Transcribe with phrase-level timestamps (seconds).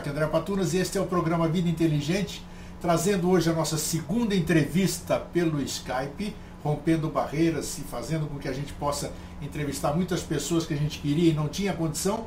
[0.00, 2.42] Aqui é André Patunas e este é o programa Vida Inteligente,
[2.80, 8.52] trazendo hoje a nossa segunda entrevista pelo Skype, rompendo barreiras e fazendo com que a
[8.54, 12.24] gente possa entrevistar muitas pessoas que a gente queria e não tinha condição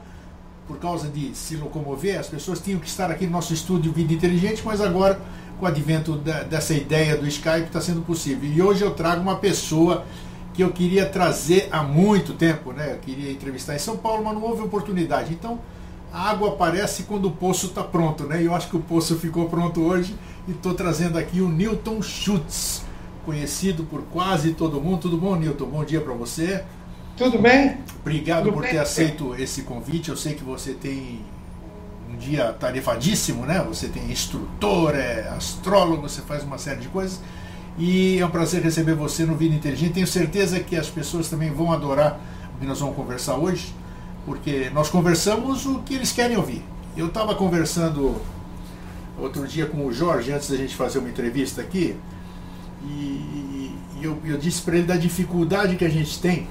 [0.67, 4.13] por causa de se locomover, as pessoas tinham que estar aqui no nosso estúdio Vida
[4.13, 5.19] Inteligente, mas agora
[5.57, 8.47] com o advento da, dessa ideia do Skype está sendo possível.
[8.47, 10.05] E hoje eu trago uma pessoa
[10.53, 12.91] que eu queria trazer há muito tempo, né?
[12.91, 15.33] Eu queria entrevistar em São Paulo, mas não houve oportunidade.
[15.33, 15.59] Então,
[16.13, 18.43] a água aparece quando o poço está pronto, né?
[18.43, 20.15] E eu acho que o poço ficou pronto hoje
[20.47, 22.85] e estou trazendo aqui o Newton Schutz,
[23.25, 24.99] conhecido por quase todo mundo.
[24.99, 25.65] Tudo bom, Newton?
[25.65, 26.63] Bom dia para você.
[27.17, 27.79] Tudo bem?
[27.99, 28.71] Obrigado Tudo por bem?
[28.71, 30.09] ter aceito esse convite.
[30.09, 31.21] Eu sei que você tem
[32.07, 33.65] um dia tarefadíssimo, né?
[33.67, 37.19] Você tem instrutor, é astrólogo, você faz uma série de coisas.
[37.75, 39.93] E é um prazer receber você no Vida Inteligente.
[39.93, 42.19] Tenho certeza que as pessoas também vão adorar
[42.55, 43.73] o que nós vamos conversar hoje,
[44.25, 46.63] porque nós conversamos o que eles querem ouvir.
[46.95, 48.15] Eu estava conversando
[49.17, 51.95] outro dia com o Jorge, antes da gente fazer uma entrevista aqui,
[52.83, 56.47] e, eu, eu disse para ele da dificuldade que a gente tem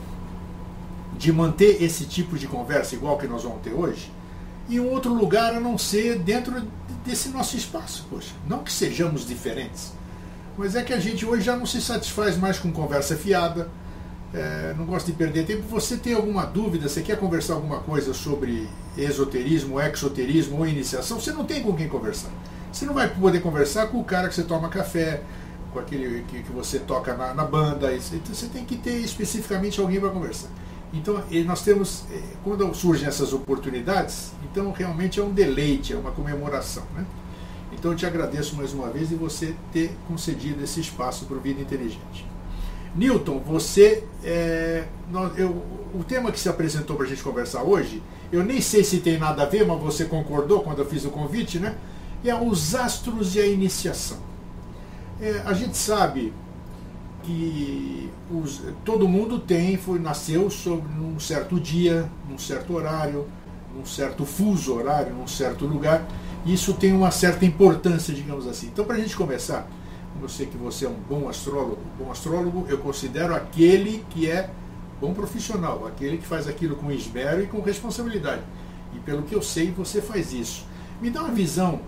[1.18, 4.10] de manter esse tipo de conversa igual que nós vamos ter hoje
[4.68, 6.62] em um outro lugar a não ser dentro
[7.04, 8.06] desse nosso espaço.
[8.08, 9.92] Poxa, não que sejamos diferentes,
[10.56, 13.70] mas é que a gente hoje já não se satisfaz mais com conversa fiada,
[14.34, 15.62] é, não gosta de perder tempo.
[15.68, 21.32] Você tem alguma dúvida, você quer conversar alguma coisa sobre esoterismo, exoterismo ou iniciação, você
[21.32, 22.30] não tem com quem conversar.
[22.72, 25.22] Você não vai poder conversar com o cara que você toma café,
[25.72, 27.94] com aquele que, que você toca na, na banda.
[27.94, 30.48] Então você tem que ter especificamente alguém para conversar.
[30.92, 36.10] Então, nós temos, eh, quando surgem essas oportunidades, então realmente é um deleite, é uma
[36.10, 36.84] comemoração.
[36.94, 37.06] Né?
[37.72, 41.40] Então eu te agradeço mais uma vez de você ter concedido esse espaço para o
[41.40, 42.31] Vida Inteligente.
[42.94, 44.04] Newton, você.
[44.24, 44.84] É,
[45.36, 45.62] eu-
[45.94, 49.18] o tema que se apresentou para a gente conversar hoje, eu nem sei se tem
[49.18, 51.74] nada a ver, mas você concordou quando eu fiz o convite, né?
[52.24, 54.18] É os astros e a iniciação.
[55.20, 56.32] É, a gente sabe
[57.22, 63.26] que os- todo mundo tem, foi, nasceu sobre num certo dia, num certo horário,
[63.76, 66.04] num certo fuso horário, num certo lugar.
[66.44, 68.66] Isso tem uma certa importância, digamos assim.
[68.66, 69.68] Então, para a gente começar,
[70.22, 74.50] eu sei que você é um bom astrólogo, bom astrólogo, eu considero aquele que é
[75.00, 78.42] bom profissional, aquele que faz aquilo com esmero e com responsabilidade.
[78.94, 80.64] E pelo que eu sei, você faz isso.
[81.00, 81.80] Me dá uma visão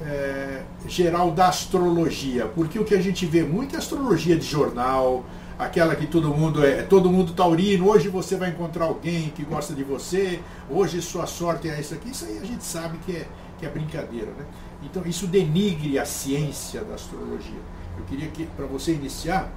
[0.00, 5.24] é, geral da astrologia, porque o que a gente vê muito é astrologia de jornal,
[5.58, 9.74] aquela que todo mundo é, todo mundo taurino, hoje você vai encontrar alguém que gosta
[9.74, 10.40] de você,
[10.70, 13.26] hoje sua sorte é isso aqui, isso aí a gente sabe que é,
[13.58, 14.44] que é brincadeira, né?
[14.84, 17.60] Então isso denigre a ciência da astrologia.
[17.98, 19.50] Eu queria que, para você iniciar,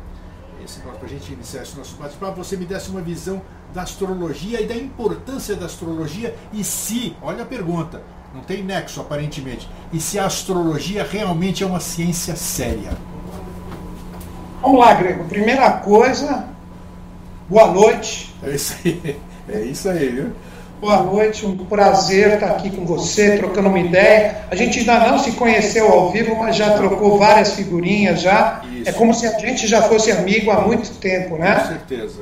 [0.81, 3.41] para a gente iniciar esse nosso bate-papo, você me desse uma visão
[3.73, 8.01] da astrologia e da importância da astrologia e se, olha a pergunta,
[8.33, 12.91] não tem nexo aparentemente, e se a astrologia realmente é uma ciência séria.
[14.61, 15.25] Vamos lá, Grego.
[15.25, 16.47] Primeira coisa,
[17.47, 18.35] boa noite.
[18.43, 20.31] É isso aí, é isso aí, viu?
[20.79, 24.41] Boa noite, um prazer estar aqui com você, trocando uma ideia.
[24.51, 28.61] A gente ainda não se conheceu ao vivo, mas já trocou várias figurinhas já.
[28.71, 28.87] Isso.
[28.87, 31.65] É como se a gente já fosse amigo há muito tempo, Com né?
[31.67, 32.21] certeza.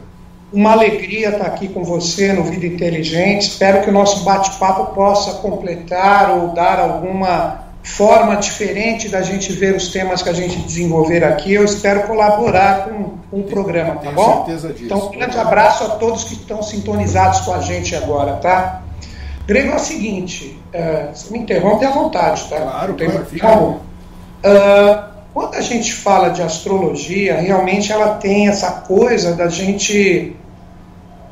[0.54, 3.42] Uma alegria estar aqui com você no Vida Inteligente.
[3.42, 9.76] Espero que o nosso bate-papo possa completar ou dar alguma forma diferente da gente ver
[9.76, 11.54] os temas que a gente desenvolver aqui.
[11.54, 14.46] Eu espero colaborar com, com o programa, tá Tenho bom?
[14.46, 14.86] certeza disso.
[14.86, 18.82] Então, um grande abraço a todos que estão sintonizados com a gente agora, tá?
[19.46, 20.60] Grego é o seguinte,
[21.14, 22.58] você me interrompe à vontade, tá?
[22.58, 23.48] Claro, tem claro, fica.
[24.44, 30.36] Ah, quando a gente fala de astrologia, realmente ela tem essa coisa da gente.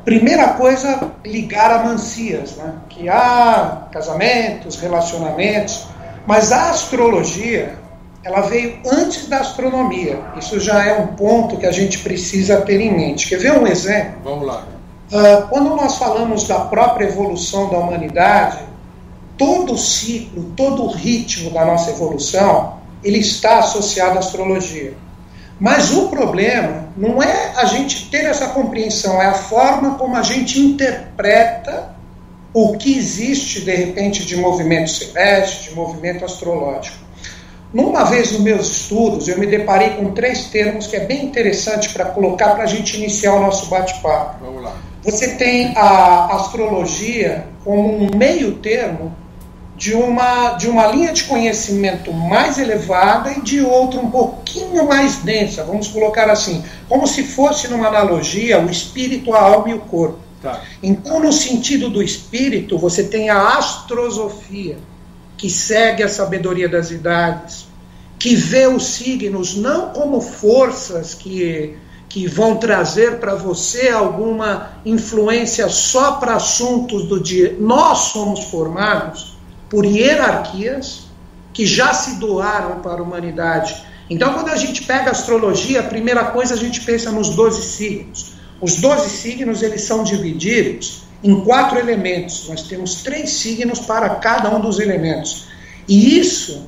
[0.04, 2.74] Primeira coisa, ligar a mancias, né?
[2.90, 5.88] Que há casamentos, relacionamentos,
[6.26, 7.78] mas a astrologia,
[8.22, 10.18] ela veio antes da astronomia.
[10.38, 13.28] Isso já é um ponto que a gente precisa ter em mente.
[13.28, 14.14] Quer ver um exemplo?
[14.24, 14.66] Vamos lá.
[15.12, 18.60] Ah, quando nós falamos da própria evolução da humanidade,
[19.36, 24.94] todo o ciclo, todo o ritmo da nossa evolução, ele está associado à astrologia.
[25.60, 30.22] Mas o problema não é a gente ter essa compreensão, é a forma como a
[30.22, 31.93] gente interpreta
[32.54, 37.04] o que existe, de repente, de movimento celeste, de movimento astrológico.
[37.72, 41.92] Numa vez nos meus estudos, eu me deparei com três termos que é bem interessante
[41.92, 44.44] para colocar para a gente iniciar o nosso bate-papo.
[44.44, 44.76] Vamos lá.
[45.02, 49.12] Você tem a astrologia como um meio termo
[49.76, 55.16] de uma, de uma linha de conhecimento mais elevada e de outra um pouquinho mais
[55.16, 59.80] densa, vamos colocar assim, como se fosse numa analogia o espírito, a alma e o
[59.80, 60.23] corpo.
[60.44, 60.62] Tá.
[60.82, 64.76] Então, no sentido do espírito, você tem a astrosofia,
[65.38, 67.66] que segue a sabedoria das idades,
[68.18, 71.78] que vê os signos não como forças que,
[72.10, 77.56] que vão trazer para você alguma influência só para assuntos do dia.
[77.58, 79.38] Nós somos formados
[79.70, 81.04] por hierarquias
[81.54, 83.82] que já se doaram para a humanidade.
[84.10, 87.62] Então, quando a gente pega a astrologia, a primeira coisa a gente pensa nos 12
[87.62, 88.34] signos.
[88.64, 92.48] Os 12 signos eles são divididos em quatro elementos.
[92.48, 95.48] Nós temos três signos para cada um dos elementos.
[95.86, 96.66] E isso,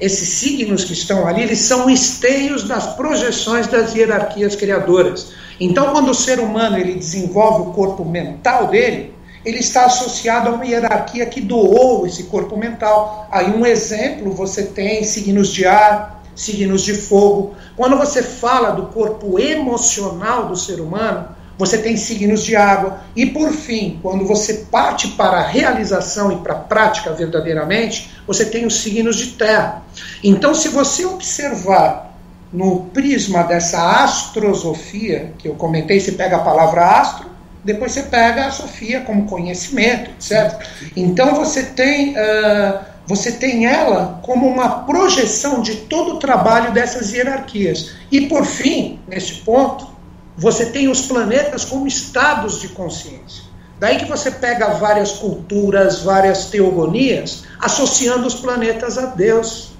[0.00, 5.28] esses signos que estão ali, eles são esteios das projeções das hierarquias criadoras.
[5.60, 9.14] Então, quando o ser humano ele desenvolve o corpo mental dele,
[9.44, 13.28] ele está associado a uma hierarquia que doou esse corpo mental.
[13.30, 17.54] Aí um exemplo, você tem signos de ar, signos de fogo.
[17.76, 23.00] Quando você fala do corpo emocional do ser humano, você tem signos de água.
[23.16, 28.44] E por fim, quando você parte para a realização e para a prática verdadeiramente, você
[28.44, 29.82] tem os signos de terra.
[30.22, 32.16] Então, se você observar
[32.52, 37.28] no prisma dessa astrosofia, que eu comentei, você pega a palavra astro,
[37.64, 40.64] depois você pega a sofia como conhecimento, certo?
[40.96, 47.10] Então você tem, uh, você tem ela como uma projeção de todo o trabalho dessas
[47.10, 47.92] hierarquias.
[48.12, 49.88] E por fim, nesse ponto,
[50.36, 53.44] você tem os planetas como estados de consciência.
[53.80, 59.70] Daí que você pega várias culturas, várias teogonias, associando os planetas a Deus.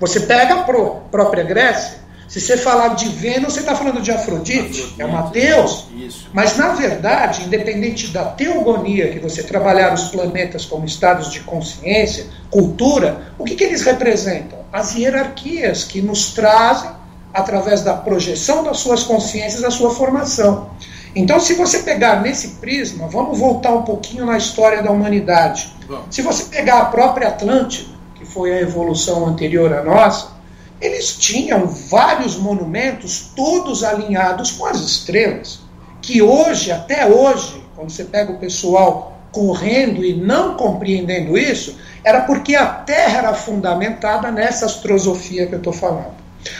[0.00, 1.98] Você pega a própria Grécia,
[2.28, 5.86] se você falar de Vênus, você está falando de Afrodite, Afrodite, é uma Deus.
[5.96, 6.28] Isso.
[6.32, 12.26] Mas, na verdade, independente da teogonia, que você trabalhar os planetas como estados de consciência,
[12.50, 14.58] cultura, o que, que eles representam?
[14.70, 16.90] As hierarquias que nos trazem
[17.32, 20.68] através da projeção das suas consciências, a sua formação.
[21.14, 25.72] Então, se você pegar nesse prisma, vamos voltar um pouquinho na história da humanidade.
[26.10, 30.37] Se você pegar a própria Atlântida, que foi a evolução anterior à nossa,
[30.80, 35.60] eles tinham vários monumentos, todos alinhados com as estrelas,
[36.00, 42.22] que hoje, até hoje, quando você pega o pessoal correndo e não compreendendo isso, era
[42.22, 46.14] porque a Terra era fundamentada nessa astrosofia que eu estou falando.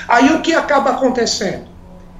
[0.06, 1.66] Aí o que acaba acontecendo?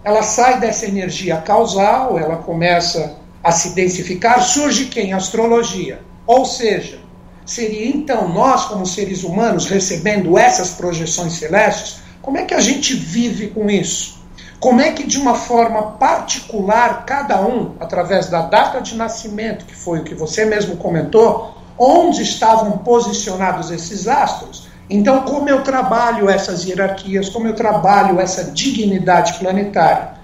[0.05, 5.13] Ela sai dessa energia causal, ela começa a se densificar, surge quem?
[5.13, 6.01] Astrologia.
[6.27, 7.01] Ou seja,
[7.49, 12.95] seria então nós, como seres humanos, recebendo essas projeções celestes, como é que a gente
[12.95, 14.19] vive com isso?
[14.61, 19.75] Como é que, de uma forma particular, cada um, através da data de nascimento, que
[19.75, 26.29] foi o que você mesmo comentou, onde estavam posicionados esses astros, então, como eu trabalho
[26.29, 30.19] essas hierarquias, como eu trabalho essa dignidade planetária?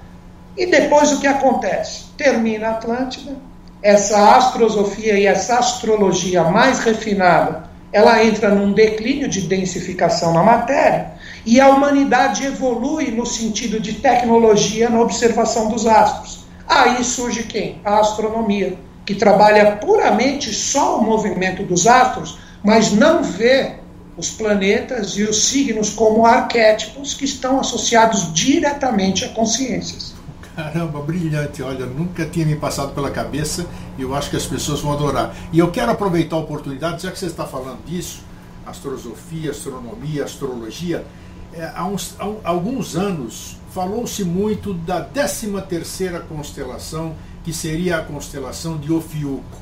[0.57, 2.05] E depois o que acontece?
[2.17, 3.37] Termina a Atlântida,
[3.85, 11.13] essa astrosofia e essa astrologia mais refinada, ela entra num declínio de densificação na matéria,
[11.45, 16.47] e a humanidade evolui no sentido de tecnologia na observação dos astros.
[16.67, 17.79] Aí surge quem?
[17.85, 23.75] A astronomia, que trabalha puramente só o movimento dos astros, mas não vê
[24.17, 30.14] os planetas e os signos como arquétipos que estão associados diretamente a consciências.
[30.55, 31.63] Caramba, brilhante.
[31.63, 33.67] Olha, nunca tinha me passado pela cabeça
[33.99, 35.35] e eu acho que as pessoas vão adorar.
[35.53, 38.23] E eu quero aproveitar a oportunidade, já que você está falando disso,
[38.65, 41.05] astrosofia, astronomia, astrologia,
[41.53, 48.03] é, há, uns, há alguns anos falou-se muito da 13 terceira constelação, que seria a
[48.03, 49.59] constelação de Ofiuco.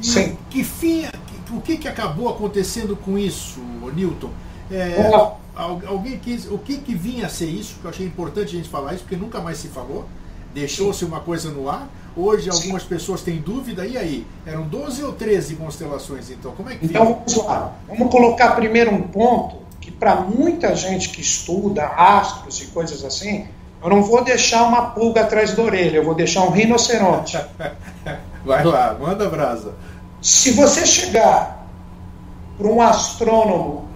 [0.00, 0.36] E Sim.
[0.48, 1.04] Que fim,
[1.50, 3.60] o que, que acabou acontecendo com isso,
[3.94, 4.30] Newton?
[4.70, 4.96] É,
[5.54, 7.76] alguém quis, o que, que vinha a ser isso?
[7.80, 10.06] Que eu achei importante a gente falar isso, porque nunca mais se falou.
[10.54, 11.88] Deixou-se uma coisa no ar.
[12.16, 13.86] Hoje algumas pessoas têm dúvida.
[13.86, 14.26] E aí?
[14.46, 16.52] Eram 12 ou 13 constelações, então?
[16.52, 17.72] Como é que Então vamos lá.
[17.88, 23.48] Vamos colocar primeiro um ponto que para muita gente que estuda astros e coisas assim,
[23.82, 27.36] eu não vou deixar uma pulga atrás da orelha, eu vou deixar um rinoceronte.
[28.44, 29.74] Vai lá, manda brasa.
[30.20, 31.66] Se você chegar
[32.56, 33.88] para um astrônomo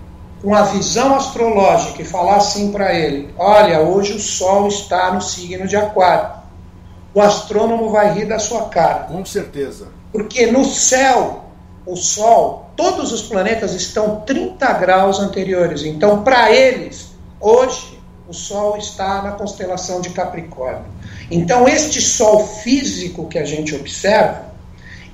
[0.42, 5.20] com a visão astrológica e falar assim para ele: Olha, hoje o Sol está no
[5.20, 6.30] signo de Aquário,
[7.16, 9.04] o astrônomo vai rir da sua cara.
[9.04, 9.88] Com certeza.
[10.12, 11.46] Porque no céu,
[11.86, 15.82] o Sol, todos os planetas estão 30 graus anteriores.
[15.82, 20.84] Então, para eles, hoje, o Sol está na constelação de Capricórnio.
[21.30, 24.52] Então, este Sol físico que a gente observa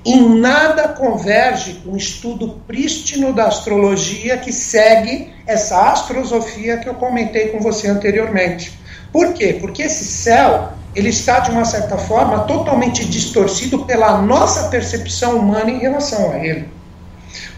[0.05, 6.95] em nada converge com o estudo prístino da astrologia que segue essa astrosofia que eu
[6.95, 8.77] comentei com você anteriormente.
[9.09, 9.57] Por quê?
[9.61, 15.71] Porque esse céu ele está de uma certa forma totalmente distorcido pela nossa percepção humana
[15.71, 16.69] em relação a ele.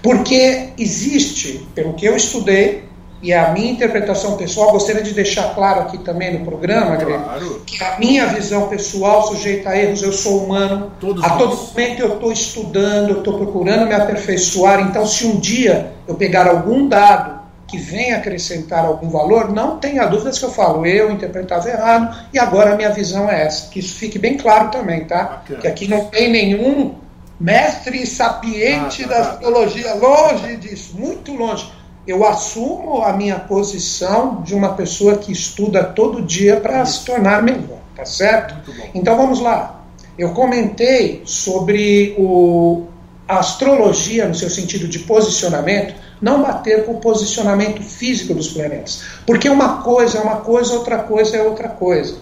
[0.02, 2.86] Porque existe, pelo que eu estudei,
[3.22, 7.62] e a minha interpretação pessoal, gostaria de deixar claro aqui também no programa, claro.
[7.66, 10.92] que a minha visão pessoal sujeita a erros, eu sou humano.
[11.00, 11.70] Todos a todo nós.
[11.70, 14.82] momento eu estou estudando, eu estou procurando me aperfeiçoar.
[14.82, 17.35] Então, se um dia eu pegar algum dado
[17.76, 22.40] que venha acrescentar algum valor, não tenha dúvidas que eu falo, eu interpretava errado, e
[22.40, 23.70] agora a minha visão é essa.
[23.70, 25.24] Que isso fique bem claro também, tá?
[25.24, 25.60] Bacana.
[25.62, 26.96] Que aqui não tem nenhum
[27.40, 29.94] mestre sapiente ah, tá, da tá, astrologia, tá.
[29.96, 31.70] longe disso, muito longe
[32.08, 37.42] eu assumo a minha posição de uma pessoa que estuda todo dia para se tornar
[37.42, 38.56] melhor, tá certo?
[38.94, 39.84] Então vamos lá.
[40.16, 42.84] Eu comentei sobre o,
[43.28, 49.04] a astrologia no seu sentido de posicionamento, não bater com o posicionamento físico dos planetas.
[49.26, 52.18] Porque uma coisa é uma coisa, outra coisa é outra coisa.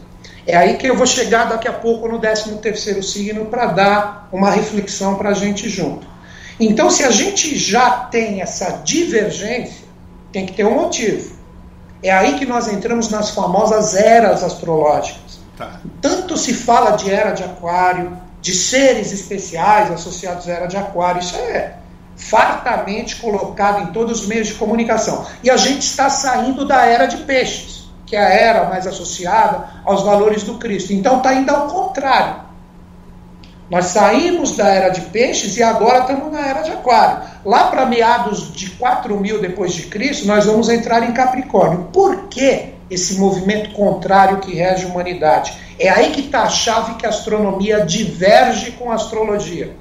[0.45, 4.29] É aí que eu vou chegar daqui a pouco no 13 terceiro signo para dar
[4.31, 6.05] uma reflexão para a gente junto.
[6.59, 9.85] Então, se a gente já tem essa divergência,
[10.31, 11.35] tem que ter um motivo.
[12.01, 15.39] É aí que nós entramos nas famosas eras astrológicas.
[15.57, 15.79] Tá.
[16.01, 21.21] Tanto se fala de era de Aquário, de seres especiais associados à era de Aquário,
[21.21, 21.77] isso é
[22.29, 25.25] fartamente colocado em todos os meios de comunicação.
[25.43, 29.67] E a gente está saindo da era de Peixes, que é a era mais associada
[29.83, 30.93] aos valores do Cristo.
[30.93, 32.43] Então está indo ao contrário.
[33.69, 37.23] Nós saímos da era de peixes e agora estamos na era de aquário.
[37.43, 41.87] Lá para meados de 4 mil depois de Cristo, nós vamos entrar em Capricórnio.
[41.91, 45.57] Por que esse movimento contrário que rege a humanidade?
[45.79, 49.75] É aí que está a chave que a astronomia diverge com a astrologia.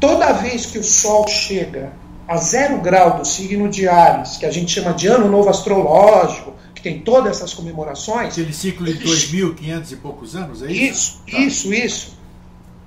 [0.00, 1.92] Toda vez que o Sol chega
[2.26, 6.52] a zero grau do signo de Ares, que a gente chama de ano novo astrológico,
[6.74, 8.32] que tem todas essas comemorações.
[8.34, 10.82] Aquele ciclo de 2.500 e poucos anos, é isso?
[10.82, 11.38] Isso, tá.
[11.38, 12.18] isso, isso.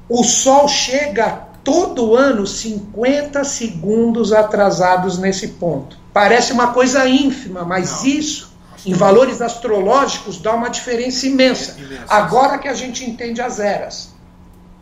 [0.08, 5.98] O Sol chega todo ano 50 segundos atrasados nesse ponto.
[6.14, 8.06] Parece uma coisa ínfima, mas Não.
[8.08, 8.52] isso,
[8.86, 11.76] em valores astrológicos, dá uma diferença imensa.
[11.78, 12.06] É imensa.
[12.08, 14.10] Agora que a gente entende as eras.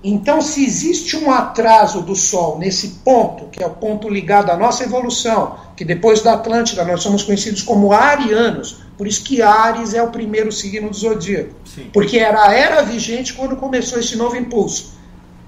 [0.04, 4.56] Então, se existe um atraso do Sol nesse ponto, que é o ponto ligado à
[4.56, 9.94] nossa evolução, que depois da Atlântida nós somos conhecidos como arianos, por isso que Ares
[9.94, 11.90] é o primeiro signo do zodíaco, Sim.
[11.92, 14.98] porque era a era vigente quando começou esse novo impulso.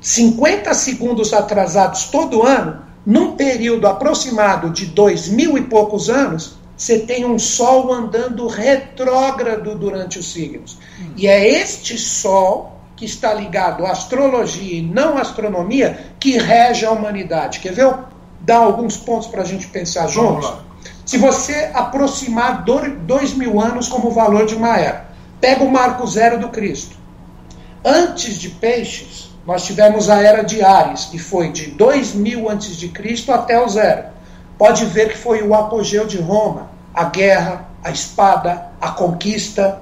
[0.02, 7.00] 50 segundos atrasados todo ano, num período aproximado de dois mil e poucos anos, você
[7.00, 10.78] tem um Sol andando retrógrado durante os signos.
[11.00, 11.12] Hum.
[11.16, 16.86] E é este Sol que está ligado à astrologia e não à astronomia que rege
[16.86, 17.60] a humanidade.
[17.60, 17.92] Quer ver?
[18.42, 20.54] Dar alguns pontos para a gente pensar juntos?
[21.04, 25.08] Se você aproximar dois mil anos como valor de uma era,
[25.40, 26.96] pega o marco zero do Cristo.
[27.84, 33.32] Antes de Peixes, nós tivemos a era de Ares, que foi de 2000 a.C.
[33.32, 34.10] até o zero.
[34.60, 39.82] Pode ver que foi o apogeu de Roma, a guerra, a espada, a conquista.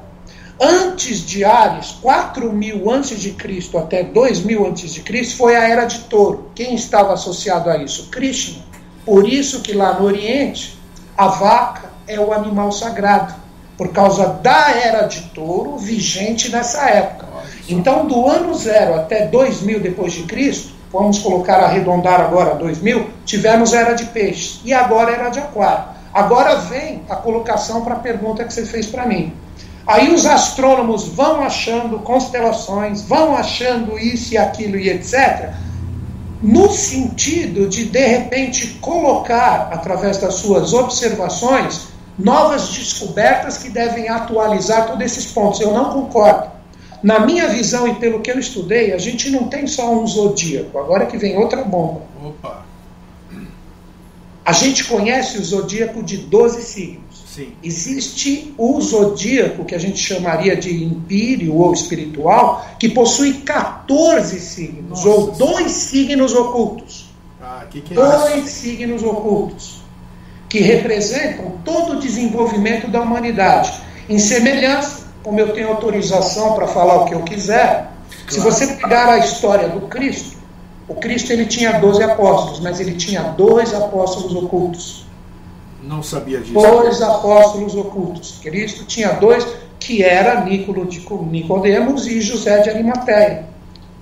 [0.61, 3.35] Antes de Ares, 4000 a.C.
[3.77, 6.51] até 2000 a.C., foi a era de touro.
[6.53, 8.09] Quem estava associado a isso?
[8.09, 8.63] Krishna.
[9.05, 10.77] Por isso que lá no Oriente,
[11.17, 13.35] a vaca é o animal sagrado,
[13.77, 17.25] por causa da era de touro vigente nessa época.
[17.69, 23.73] Então, do ano zero até 2000 depois de Cristo, vamos colocar arredondar agora 2000, tivemos
[23.73, 25.85] era de peixes e agora era de aquário.
[26.13, 29.33] Agora vem a colocação para a pergunta que você fez para mim.
[29.87, 35.51] Aí os astrônomos vão achando constelações, vão achando isso e aquilo e etc,
[36.41, 44.87] no sentido de de repente colocar através das suas observações novas descobertas que devem atualizar
[44.87, 45.59] todos esses pontos.
[45.59, 46.49] Eu não concordo.
[47.01, 50.77] Na minha visão e pelo que eu estudei, a gente não tem só um zodíaco.
[50.77, 52.01] Agora que vem outra bomba.
[52.21, 52.65] Opa.
[54.43, 57.08] A gente conhece o zodíaco de 12 signos.
[57.39, 57.53] Sim.
[57.63, 65.05] Existe o zodíaco, que a gente chamaria de empírio ou espiritual, que possui 14 signos,
[65.05, 65.07] Nossa.
[65.07, 67.09] ou dois signos ocultos.
[67.41, 68.59] Ah, que que é dois isso?
[68.59, 69.81] signos ocultos,
[70.49, 73.71] que representam todo o desenvolvimento da humanidade.
[74.09, 78.27] Em semelhança como eu tenho autorização para falar o que eu quiser, claro.
[78.27, 80.37] se você pegar a história do Cristo,
[80.89, 85.07] o Cristo ele tinha 12 apóstolos, mas ele tinha dois apóstolos ocultos.
[85.83, 86.53] Não sabia disso.
[86.53, 88.39] Dois apóstolos ocultos.
[88.41, 89.45] Cristo tinha dois,
[89.79, 93.45] que era Nicodemos e José de Arimateia,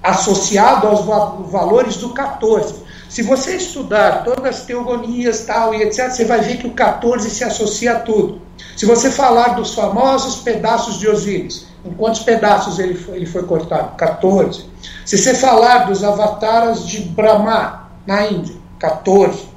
[0.02, 1.06] associado aos
[1.50, 2.88] valores do 14.
[3.10, 7.30] Se você estudar todas as teogonias tal e etc, você vai ver que o 14
[7.30, 8.42] se associa a tudo.
[8.76, 13.44] Se você falar dos famosos pedaços de Osíris, em quantos pedaços ele foi, ele foi
[13.44, 13.96] cortado?
[13.96, 14.66] 14.
[15.06, 19.48] Se você falar dos avataras de Brahma na Índia, 14.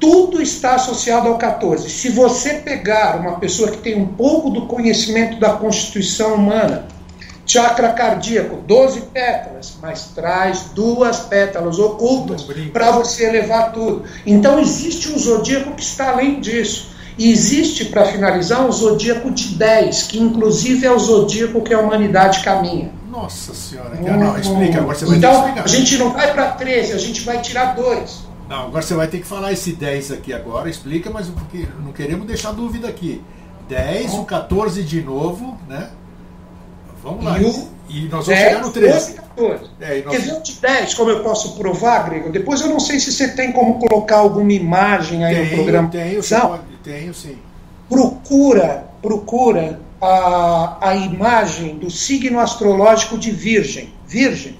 [0.00, 1.90] Tudo está associado ao 14.
[1.90, 6.86] Se você pegar uma pessoa que tem um pouco do conhecimento da constituição humana,
[7.44, 14.04] chakra cardíaco, 12 pétalas, mas traz duas pétalas ocultas para você elevar tudo.
[14.26, 16.96] Então existe um zodíaco que está além disso.
[17.16, 21.80] E existe, para finalizar, um zodíaco de 10, que inclusive é o zodíaco que a
[21.80, 22.92] humanidade caminha.
[23.10, 26.92] Nossa senhora, hum, não, explica, agora você vai então, a gente não vai para 13,
[26.92, 28.27] a gente vai tirar dois.
[28.48, 31.92] Não, agora você vai ter que falar esse 10 aqui agora, explica, mas porque não
[31.92, 33.22] queremos deixar dúvida aqui.
[33.68, 35.90] 10, o 14 de novo, né?
[37.02, 37.38] Vamos lá.
[37.38, 39.14] E, o e nós vamos 10, chegar no 13.
[39.14, 39.70] 14.
[39.80, 40.42] É, nós...
[40.42, 42.30] De 10, como eu posso provar, Grego?
[42.30, 45.88] Depois eu não sei se você tem como colocar alguma imagem aí tenho, no programa.
[45.90, 46.58] Tenho, não.
[46.82, 47.38] tenho sim.
[47.88, 53.92] Procura, procura a, a imagem do signo astrológico de Virgem.
[54.06, 54.56] Virgem.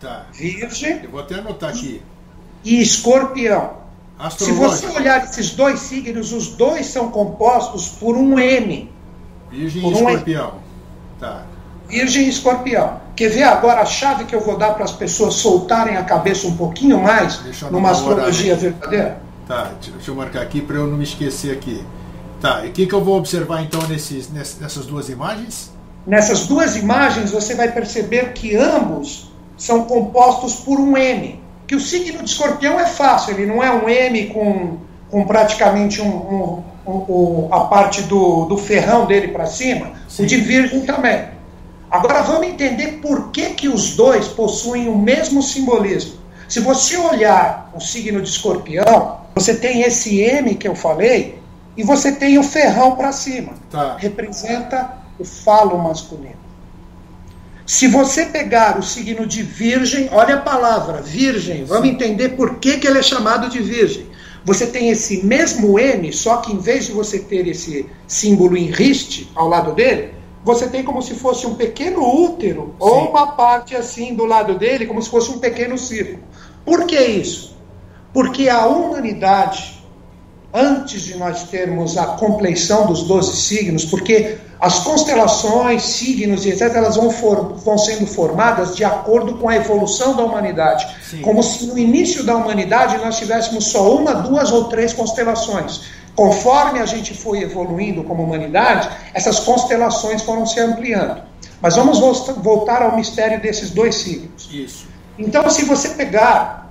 [0.00, 0.26] Tá.
[0.32, 1.00] Virgem.
[1.02, 2.02] Eu vou até anotar aqui.
[2.64, 3.82] E Escorpião.
[4.30, 8.90] Se você olhar esses dois signos, os dois são compostos por um M.
[9.50, 10.48] Virgem e Escorpião.
[10.48, 10.52] M.
[11.18, 11.42] Tá.
[11.88, 13.00] Virgem e Escorpião.
[13.16, 16.46] Quer ver agora a chave que eu vou dar para as pessoas soltarem a cabeça
[16.46, 17.40] um pouquinho mais
[17.70, 19.20] numa astrologia verdadeira?
[19.46, 21.84] Tá, deixa eu marcar aqui para eu não me esquecer aqui.
[22.40, 25.72] Tá, e o que, que eu vou observar então nesses, nessas duas imagens?
[26.06, 31.41] Nessas duas imagens você vai perceber que ambos são compostos por um M.
[31.72, 34.76] Que o signo de escorpião é fácil, ele não é um M com,
[35.10, 40.24] com praticamente um, um, um, a parte do, do ferrão dele para cima, Sim.
[40.24, 41.28] o de virgem também.
[41.90, 46.18] Agora vamos entender por que, que os dois possuem o mesmo simbolismo.
[46.46, 51.38] Se você olhar o signo de escorpião, você tem esse M que eu falei,
[51.74, 53.54] e você tem o ferrão para cima.
[53.70, 53.96] Tá.
[53.98, 56.41] Representa o falo masculino.
[57.72, 62.76] Se você pegar o signo de virgem, olha a palavra, virgem, vamos entender por que,
[62.76, 64.08] que ele é chamado de virgem.
[64.44, 68.66] Você tem esse mesmo M, só que em vez de você ter esse símbolo em
[68.66, 70.12] riste ao lado dele,
[70.44, 72.74] você tem como se fosse um pequeno útero, Sim.
[72.78, 76.22] ou uma parte assim do lado dele, como se fosse um pequeno círculo.
[76.66, 77.56] Por que isso?
[78.12, 79.81] Porque a humanidade
[80.52, 86.74] antes de nós termos a compleição dos 12 signos, porque as constelações, signos e etc.,
[86.74, 90.86] elas vão, for, vão sendo formadas de acordo com a evolução da humanidade.
[91.10, 91.20] Sim.
[91.22, 95.80] Como se no início da humanidade nós tivéssemos só uma, duas ou três constelações.
[96.14, 101.22] Conforme a gente foi evoluindo como humanidade, essas constelações foram se ampliando.
[101.60, 101.98] Mas vamos
[102.36, 104.48] voltar ao mistério desses dois signos.
[104.52, 104.86] Isso.
[105.18, 106.70] Então, se você pegar,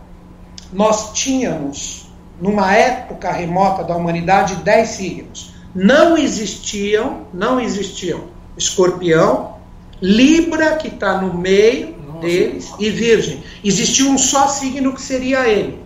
[0.72, 2.01] nós tínhamos
[2.42, 5.54] numa época remota da humanidade, dez signos.
[5.74, 8.26] Não existiam, não existiam
[8.58, 9.56] Escorpião,
[10.02, 12.20] Libra, que está no meio Nossa.
[12.20, 13.44] deles, e Virgem.
[13.64, 15.80] Existia um só signo que seria ele.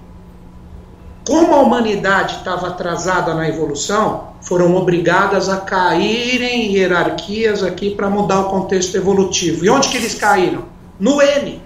[1.27, 8.09] Como a humanidade estava atrasada na evolução, foram obrigadas a caírem em hierarquias aqui para
[8.09, 9.65] mudar o contexto evolutivo.
[9.65, 10.65] E onde que eles caíram?
[10.99, 11.61] No N.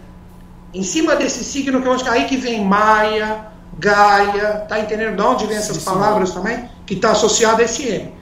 [0.73, 3.47] Em cima desse signo que é onde cair que vem Maia,
[3.80, 6.36] Gaia, tá entendendo de onde vem essas sim, palavras sim.
[6.36, 6.70] também?
[6.86, 8.13] Que está associado a esse M.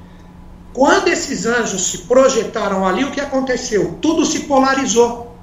[0.71, 3.97] Quando esses anjos se projetaram ali, o que aconteceu?
[3.99, 5.35] Tudo se polarizou.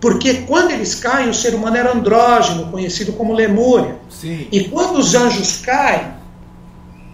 [0.00, 3.96] Porque quando eles caem, o ser humano era andrógeno, conhecido como Lemúria.
[4.10, 4.48] Sim.
[4.50, 6.12] E quando os anjos caem,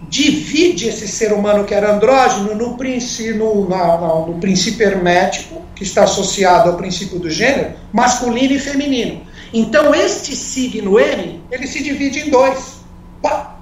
[0.08, 5.84] divide esse ser humano que era andrógeno no princípio, no, no, no princípio hermético, que
[5.84, 9.20] está associado ao princípio do gênero, masculino e feminino.
[9.52, 12.80] Então, este signo M, ele se divide em dois.
[13.22, 13.56] Pá!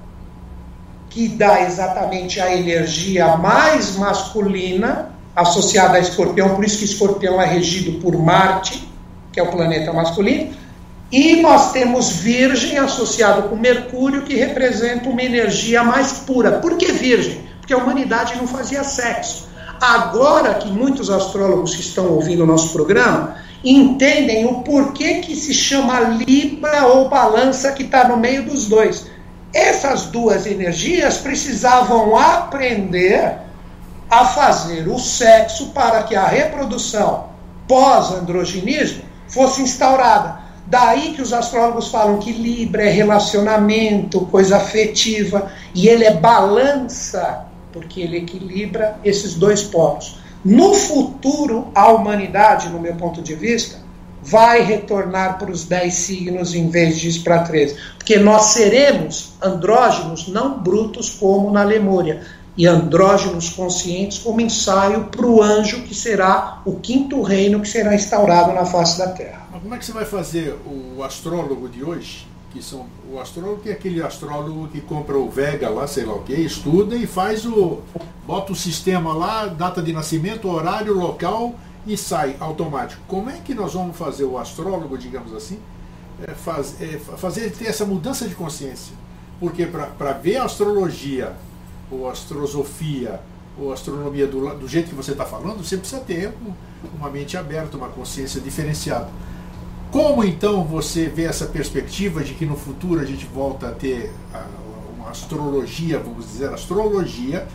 [1.09, 7.45] Que dá exatamente a energia mais masculina associada a escorpião, por isso que escorpião é
[7.45, 8.87] regido por Marte,
[9.31, 10.53] que é o planeta masculino.
[11.11, 16.59] E nós temos Virgem associado com Mercúrio, que representa uma energia mais pura.
[16.59, 17.41] Por que Virgem?
[17.59, 19.47] Porque a humanidade não fazia sexo.
[19.81, 25.53] Agora que muitos astrólogos que estão ouvindo o nosso programa entendem o porquê que se
[25.53, 29.07] chama Libra ou balança que está no meio dos dois.
[29.53, 33.37] Essas duas energias precisavam aprender
[34.09, 37.29] a fazer o sexo para que a reprodução
[37.67, 40.39] pós-androgenismo fosse instaurada.
[40.65, 47.45] Daí que os astrólogos falam que Libra é relacionamento, coisa afetiva, e ele é balança,
[47.71, 50.19] porque ele equilibra esses dois polos.
[50.43, 53.79] No futuro, a humanidade, no meu ponto de vista,
[54.21, 57.75] vai retornar para os 10 signos em vez de para 13.
[57.97, 62.21] Porque nós seremos andrógenos não brutos como na Lemúria,
[62.59, 67.95] e andrógenos conscientes como ensaio para o anjo, que será o quinto reino que será
[67.95, 69.47] instaurado na face da Terra.
[69.49, 73.61] Mas como é que você vai fazer o astrólogo de hoje que são o astrólogo
[73.61, 77.05] que é aquele astrólogo que compra o Vega lá, sei lá o que, estuda e
[77.05, 77.81] faz o.
[78.25, 83.01] bota o sistema lá, data de nascimento, horário, local e sai automático.
[83.07, 85.59] Como é que nós vamos fazer o astrólogo, digamos assim,
[86.27, 88.93] é, faz, é, fazer ter essa mudança de consciência?
[89.39, 91.33] Porque para ver a astrologia,
[91.91, 93.19] ou astrosofia,
[93.57, 96.33] ou astronomia do, do jeito que você está falando, você precisa ter
[96.97, 99.09] uma mente aberta, uma consciência diferenciada.
[99.91, 104.11] Como então você vê essa perspectiva de que no futuro a gente volta a ter
[104.97, 107.47] uma astrologia, vamos dizer, astrologia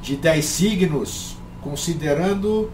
[0.00, 2.70] de 10 signos, considerando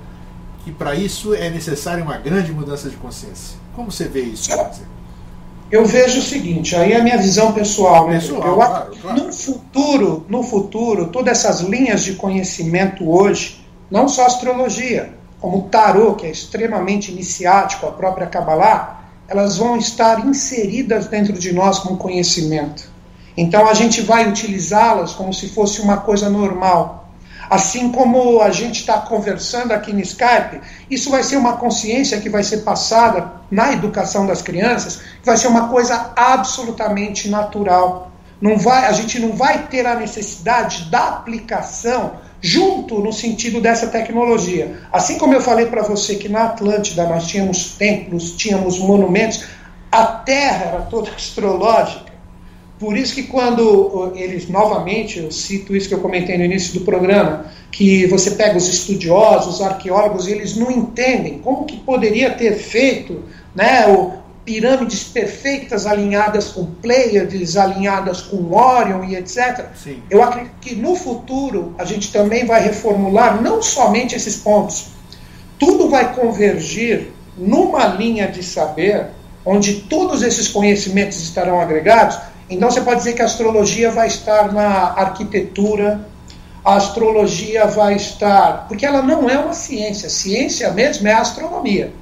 [0.65, 3.57] que para isso é necessária uma grande mudança de consciência?
[3.75, 4.51] Como você vê isso?
[5.71, 8.15] Eu vejo o seguinte, aí é a minha visão pessoal, né?
[8.15, 9.25] Pessoal, eu, claro, claro.
[9.25, 15.63] No futuro, no futuro, todas essas linhas de conhecimento hoje, não só astrologia, como o
[15.63, 18.98] tarô, que é extremamente iniciático, a própria Kabbalah,
[19.29, 22.91] elas vão estar inseridas dentro de nós como conhecimento.
[23.37, 27.09] Então a gente vai utilizá-las como se fosse uma coisa normal.
[27.49, 30.61] Assim como a gente está conversando aqui no Skype,
[30.91, 35.37] isso vai ser uma consciência que vai ser passada na educação das crianças, que vai
[35.37, 38.11] ser uma coisa absolutamente natural.
[38.41, 43.89] Não vai, a gente não vai ter a necessidade da aplicação junto no sentido dessa
[43.89, 44.81] tecnologia.
[44.93, 49.45] Assim como eu falei para você que na Atlântida nós tínhamos templos, tínhamos monumentos,
[49.91, 52.09] a Terra era toda astrológica.
[52.79, 56.85] Por isso que quando eles, novamente, eu cito isso que eu comentei no início do
[56.85, 62.55] programa, que você pega os estudiosos, os arqueólogos, eles não entendem como que poderia ter
[62.55, 64.13] feito né, o,
[64.49, 69.67] pirâmides perfeitas alinhadas com Pleiades, alinhadas com Orion e etc.
[69.77, 70.03] Sim.
[70.09, 74.87] Eu acredito que no futuro a gente também vai reformular não somente esses pontos.
[75.59, 79.09] Tudo vai convergir numa linha de saber
[79.45, 82.19] onde todos esses conhecimentos estarão agregados.
[82.49, 86.09] Então você pode dizer que a astrologia vai estar na arquitetura,
[86.65, 88.67] a astrologia vai estar.
[88.67, 90.09] Porque ela não é uma ciência.
[90.09, 91.93] Ciência mesmo é a astronomia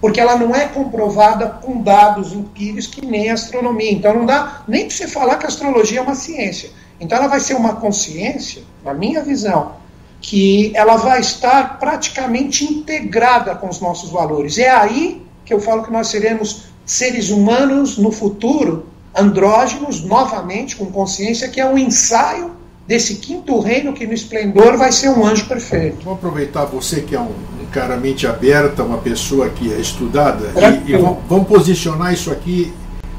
[0.00, 3.92] porque ela não é comprovada com dados empíricos que nem a astronomia.
[3.92, 6.70] Então não dá nem para você falar que a astrologia é uma ciência.
[7.00, 9.72] Então ela vai ser uma consciência, na minha visão,
[10.20, 14.58] que ela vai estar praticamente integrada com os nossos valores.
[14.58, 20.86] É aí que eu falo que nós seremos seres humanos no futuro, andrógenos, novamente, com
[20.86, 22.52] consciência, que é um ensaio
[22.86, 26.04] desse quinto reino que no esplendor vai ser um anjo perfeito.
[26.04, 27.32] Vou aproveitar você que é um,
[27.66, 30.52] um cara mente aberta, uma pessoa que é estudada,
[30.86, 32.72] e, e vamos, vamos posicionar isso aqui.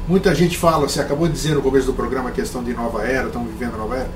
[0.08, 3.02] Muita gente fala, você acabou de dizer no começo do programa a questão de nova
[3.02, 4.10] era, estamos vivendo nova era.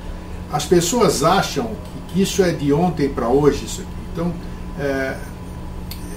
[0.51, 3.91] As pessoas acham que, que isso é de ontem para hoje, isso aqui.
[4.13, 4.33] Então,
[4.81, 5.17] é,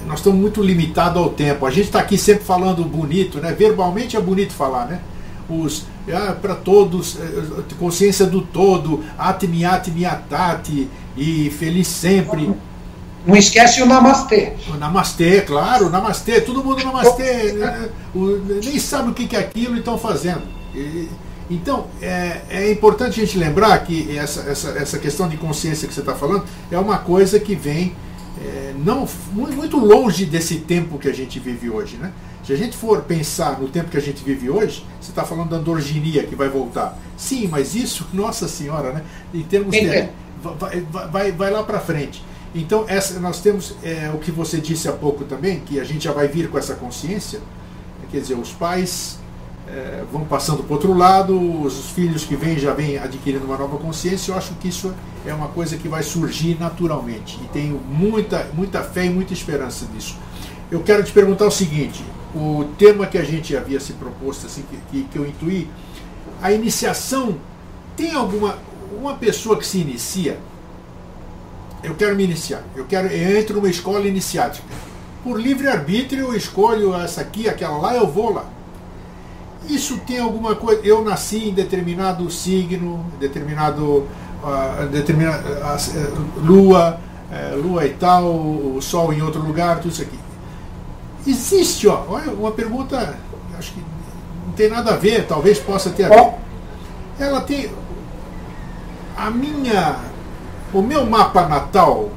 [0.06, 1.66] nós estamos muito limitados ao tempo.
[1.66, 3.52] A gente está aqui sempre falando bonito, né?
[3.52, 5.00] Verbalmente é bonito falar, né?
[5.48, 12.54] Os ah, para todos, eh, consciência do todo, atmi atmi atati e feliz sempre.
[13.26, 14.52] Não esquece o namastê.
[14.68, 17.88] O namastê, claro, namastê, todo mundo namastê, né?
[18.14, 20.42] nem sabe o que é aquilo e estão fazendo.
[20.74, 21.08] E,
[21.50, 25.94] então, é, é, importante a gente lembrar que essa, essa, essa questão de consciência que
[25.94, 27.94] você está falando é uma coisa que vem
[28.40, 31.96] é, não muito longe desse tempo que a gente vive hoje.
[31.96, 32.12] Né?
[32.44, 35.50] Se a gente for pensar no tempo que a gente vive hoje, você está falando
[35.50, 36.98] da androginia que vai voltar.
[37.16, 39.02] Sim, mas isso, nossa senhora, né?
[39.32, 40.08] em termos de.
[40.42, 42.22] Vai, vai, vai lá para frente.
[42.56, 46.04] Então, essa, nós temos é, o que você disse há pouco também, que a gente
[46.04, 47.38] já vai vir com essa consciência.
[48.10, 49.18] Quer dizer, os pais
[49.68, 53.76] é, vão passando para outro lado, os filhos que vêm já vêm adquirindo uma nova
[53.76, 54.32] consciência.
[54.32, 54.94] Eu acho que isso
[55.26, 57.38] é uma coisa que vai surgir naturalmente.
[57.44, 60.16] E tenho muita, muita fé e muita esperança nisso.
[60.70, 62.02] Eu quero te perguntar o seguinte:
[62.34, 65.68] o tema que a gente havia se proposto, assim, que, que, que eu intuí,
[66.40, 67.36] a iniciação
[67.96, 68.58] tem alguma.
[68.98, 70.38] Uma pessoa que se inicia,
[71.86, 74.66] eu quero me iniciar, eu quero, eu entro numa escola iniciática.
[75.22, 78.44] Por livre-arbítrio eu escolho essa aqui, aquela lá, eu vou lá.
[79.68, 80.80] Isso tem alguma coisa.
[80.84, 84.06] Eu nasci em determinado signo, determinado.
[84.44, 87.00] Uh, determinado uh, lua,
[87.32, 90.18] uh, lua e tal, o sol em outro lugar, tudo isso aqui.
[91.26, 93.16] Existe, ó, olha, uma pergunta,
[93.58, 93.80] acho que
[94.46, 96.34] não tem nada a ver, talvez possa ter a ver.
[97.18, 97.70] Ela tem.
[99.16, 99.96] A minha.
[100.76, 102.10] O meu mapa natal,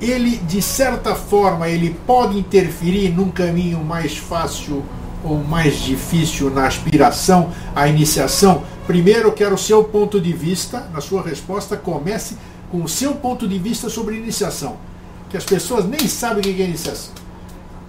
[0.00, 4.84] ele, de certa forma, ele pode interferir num caminho mais fácil
[5.24, 8.62] ou mais difícil na aspiração à iniciação?
[8.86, 12.36] Primeiro, eu quero o seu ponto de vista, na sua resposta, comece
[12.70, 14.76] com o seu ponto de vista sobre iniciação.
[15.28, 17.12] Que as pessoas nem sabem o que é iniciação.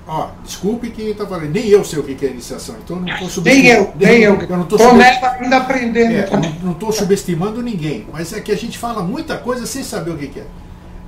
[0.08, 3.30] Ó, desculpe quem está falando, nem eu sei o que é iniciação, então não estou
[3.30, 3.92] subestimando.
[4.00, 4.42] Nem eu, nem eu.
[4.42, 4.80] eu não estou
[5.42, 6.12] ainda aprendendo.
[6.14, 6.30] É,
[6.64, 10.18] não estou subestimando ninguém, mas é que a gente fala muita coisa sem saber o
[10.18, 10.46] que, que é.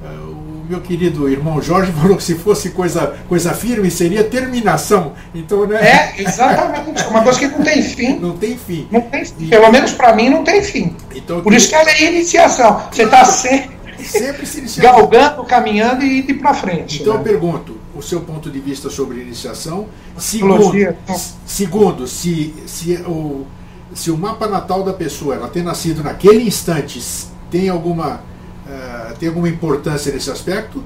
[0.04, 5.14] é o meu querido irmão Jorge falou que se fosse coisa, coisa firme seria terminação.
[5.34, 5.80] Então, né?
[5.82, 7.02] É, exatamente.
[7.08, 8.20] Uma coisa que não tem fim.
[8.20, 8.86] Não tem fim.
[8.92, 9.48] Não tem fim.
[9.48, 10.94] Pelo menos para mim não tem fim.
[11.16, 11.58] Então, Por que...
[11.58, 12.84] isso que ela é iniciação.
[12.92, 14.90] Você está sempre, sempre se iniciando.
[14.90, 17.02] galgando, caminhando e indo para frente.
[17.02, 17.20] Então né?
[17.22, 19.88] eu pergunto, o seu ponto de vista sobre iniciação.
[20.18, 20.72] Segundo,
[21.46, 23.46] segundo se, se, o,
[23.94, 27.02] se o mapa natal da pessoa ela ter nascido naquele instante
[27.52, 28.22] tem alguma,
[28.66, 30.84] uh, tem alguma importância nesse aspecto.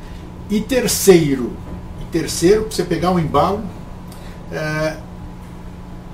[0.49, 1.53] E terceiro,
[2.01, 3.59] e terceiro, para você pegar um embalo,
[4.51, 4.97] uh,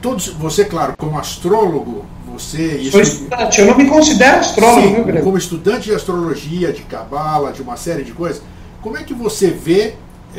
[0.01, 2.89] todos, você, claro, como astrólogo, você.
[2.91, 7.51] Sou estudante, eu não me considero astrólogo, Sim, viu, Como estudante de astrologia, de cabala,
[7.51, 8.41] de uma série de coisas,
[8.81, 9.95] como é que você vê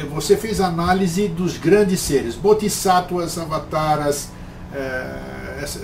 [0.08, 4.28] você fez análise dos grandes seres, bodhisattvas, avataras.
[4.72, 5.80] É, essa,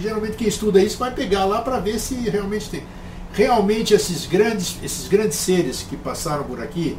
[0.00, 2.82] geralmente quem estuda isso vai pegar lá para ver se realmente tem.
[3.32, 6.96] Realmente esses grandes, esses grandes seres que passaram por aqui,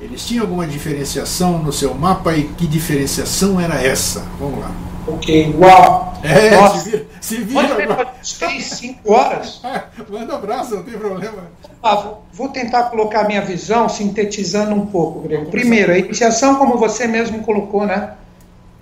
[0.00, 4.20] eles tinham alguma diferenciação no seu mapa e que diferenciação era essa?
[4.38, 4.70] Vamos lá.
[5.06, 6.14] Ok, uau!
[6.22, 6.80] É, Nossa.
[6.80, 8.14] se vira, se vira agora.
[8.38, 9.60] Três, cinco horas.
[10.10, 11.44] Manda um abraço, não tem problema.
[11.82, 15.50] Ah, vou tentar colocar minha visão sintetizando um pouco, Grego.
[15.50, 18.14] Primeiro, a iniciação, como você mesmo colocou, né?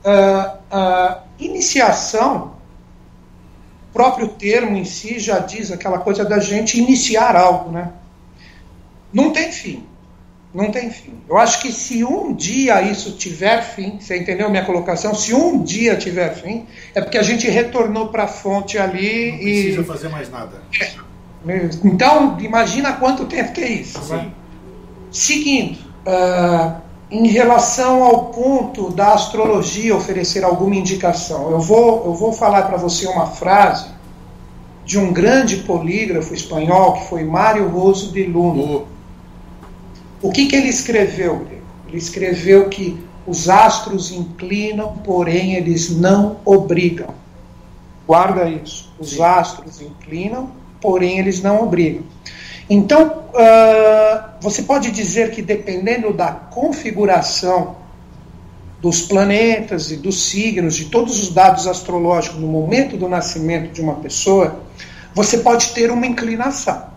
[0.05, 2.55] Uh, uh, iniciação,
[3.91, 7.91] o próprio termo em si já diz aquela coisa da gente iniciar algo, né?
[9.13, 9.85] Não tem fim.
[10.55, 11.15] Não tem fim.
[11.29, 15.13] Eu acho que se um dia isso tiver fim, você entendeu minha colocação?
[15.13, 16.65] Se um dia tiver fim,
[16.95, 19.55] é porque a gente retornou para a fonte ali Não e.
[19.55, 20.63] Não precisa fazer mais nada.
[20.81, 20.93] É.
[21.83, 24.01] Então, imagina quanto tempo que é isso.
[24.15, 24.31] Né?
[25.11, 32.33] Seguindo, uh, em relação ao ponto da astrologia oferecer alguma indicação, eu vou, eu vou
[32.33, 33.93] falar para você uma frase
[34.87, 38.63] de um grande polígrafo espanhol que foi Mário Roso de Luna.
[38.63, 38.94] Oh
[40.25, 41.47] o que, que ele escreveu?
[41.87, 47.09] Ele escreveu que os astros inclinam, porém eles não obrigam.
[48.07, 48.91] Guarda isso.
[48.99, 52.05] Os astros inclinam, porém eles não obrigam.
[52.71, 57.77] Então, uh, você pode dizer que dependendo da configuração
[58.81, 63.83] dos planetas e dos signos, de todos os dados astrológicos no momento do nascimento de
[63.83, 64.59] uma pessoa,
[65.15, 66.94] você pode ter uma inclinação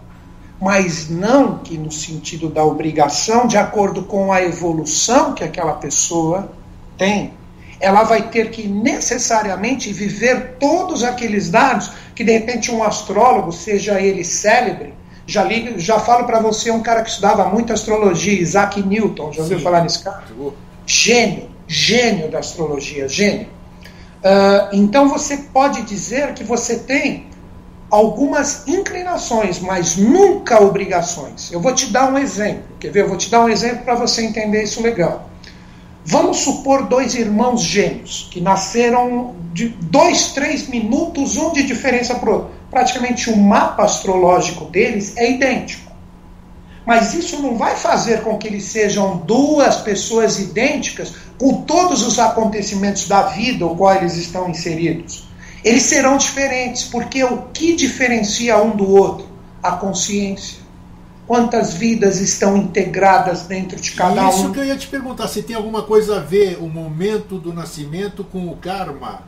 [0.59, 6.51] mas não que no sentido da obrigação, de acordo com a evolução que aquela pessoa
[6.97, 7.33] tem,
[7.79, 14.01] ela vai ter que necessariamente viver todos aqueles dados que de repente um astrólogo, seja
[14.01, 14.93] ele célebre,
[15.27, 19.43] já, ligo, já falo para você um cara que estudava muito astrologia, Isaac Newton, já
[19.43, 19.63] ouviu Sim.
[19.63, 20.23] falar nesse cara?
[20.85, 23.47] Gênio, gênio da astrologia, gênio.
[24.17, 27.27] Uh, então você pode dizer que você tem
[27.89, 31.51] algumas inclinações, mas nunca obrigações.
[31.51, 32.63] Eu vou te dar um exemplo.
[32.79, 33.03] Quer ver?
[33.03, 35.29] Eu vou te dar um exemplo para você entender isso legal.
[36.05, 42.31] Vamos supor dois irmãos gêmeos que nasceram de dois, três minutos, um de diferença para
[42.31, 42.49] outro.
[42.69, 45.91] Praticamente o mapa astrológico deles é idêntico.
[46.85, 52.17] Mas isso não vai fazer com que eles sejam duas pessoas idênticas com todos os
[52.17, 55.26] acontecimentos da vida ao qual eles estão inseridos
[55.67, 59.27] eles serão diferentes, porque o que diferencia um do outro?
[59.61, 60.59] A consciência.
[61.27, 64.43] Quantas vidas estão integradas dentro de cada Isso um?
[64.43, 67.53] Isso que eu ia te perguntar, se tem alguma coisa a ver o momento do
[67.53, 69.23] nascimento com o karma?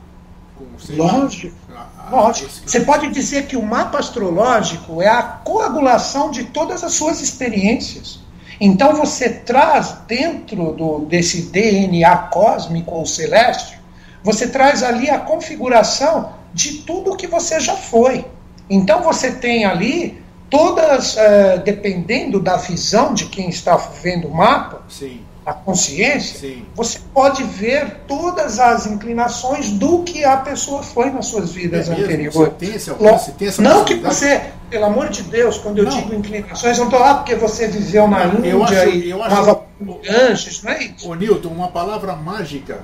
[0.56, 0.64] Com,
[0.96, 1.54] lógico.
[1.74, 2.50] Ah, lógico.
[2.64, 8.20] Você pode dizer que o mapa astrológico é a coagulação de todas as suas experiências.
[8.58, 13.79] Então você traz dentro do, desse DNA cósmico ou celeste
[14.22, 18.24] você traz ali a configuração de tudo que você já foi.
[18.68, 24.82] Então você tem ali todas, é, dependendo da visão de quem está vendo o mapa,
[24.88, 25.20] Sim.
[25.46, 26.64] a consciência, Sim.
[26.74, 31.92] você pode ver todas as inclinações do que a pessoa foi nas suas vidas é
[31.92, 32.52] anteriores.
[32.58, 35.90] Tem esse alcance, tem essa Não que você, pelo amor de Deus, quando eu não.
[35.92, 39.60] digo inclinações, não estou lá porque você viveu na Índia eu acho, e eu acho,
[40.08, 41.08] anjos, não é isso?
[41.08, 42.80] Ô Newton, uma palavra mágica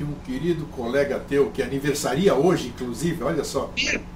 [0.00, 3.70] que um querido colega teu, que aniversaria hoje, inclusive, olha só,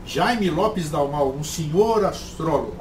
[0.06, 2.74] Jaime Lopes Dalmal, um senhor astrólogo,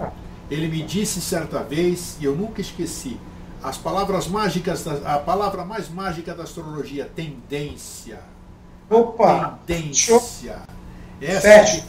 [0.49, 3.17] ele me disse certa vez, e eu nunca esqueci,
[3.61, 8.21] as palavras mágicas, a palavra mais mágica da astrologia, tendência.
[8.89, 9.59] Opa!
[9.65, 10.61] Tendência.
[11.21, 11.85] Essa,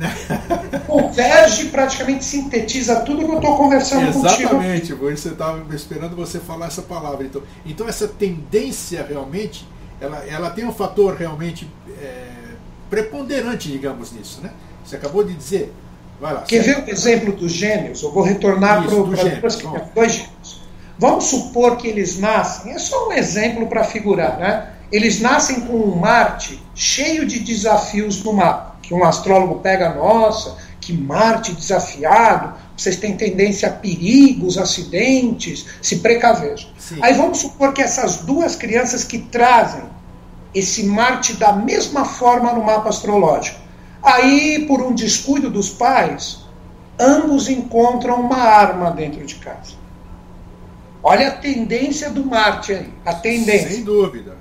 [0.86, 5.08] converge praticamente sintetiza tudo que eu estou conversando Exatamente, contigo.
[5.08, 7.24] Exatamente, você estava esperando você falar essa palavra.
[7.24, 9.66] Então, então essa tendência realmente,
[10.00, 12.26] ela, ela tem um fator realmente é,
[12.88, 14.50] preponderante, digamos nisso, né?
[14.84, 15.72] Você acabou de dizer.
[16.20, 16.42] Vai lá.
[16.42, 18.02] Quer ver o exemplo dos gêmeos?
[18.02, 18.94] Eu vou retornar para
[19.94, 20.60] dois gêmeos.
[20.98, 24.70] Vamos supor que eles nascem, é só um exemplo para figurar, né?
[24.92, 30.56] Eles nascem com um Marte cheio de desafios no mapa que um astrólogo pega, nossa,
[30.80, 36.70] que Marte desafiado, vocês têm tendência a perigos, acidentes, se precavejam.
[36.78, 36.98] Sim.
[37.02, 39.82] Aí vamos supor que essas duas crianças que trazem
[40.54, 43.60] esse Marte da mesma forma no mapa astrológico,
[44.02, 46.38] aí por um descuido dos pais,
[46.98, 49.74] ambos encontram uma arma dentro de casa.
[51.02, 53.70] Olha a tendência do Marte aí, a tendência.
[53.70, 54.36] Sem dúvida.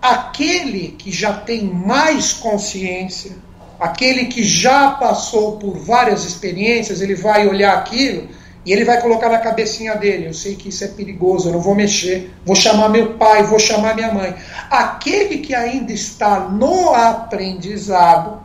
[0.00, 3.36] Aquele que já tem mais consciência,
[3.82, 8.28] aquele que já passou por várias experiências, ele vai olhar aquilo
[8.64, 11.60] e ele vai colocar na cabecinha dele: eu sei que isso é perigoso, eu não
[11.60, 14.34] vou mexer, vou chamar meu pai, vou chamar minha mãe.
[14.70, 18.40] Aquele que ainda está no aprendizado,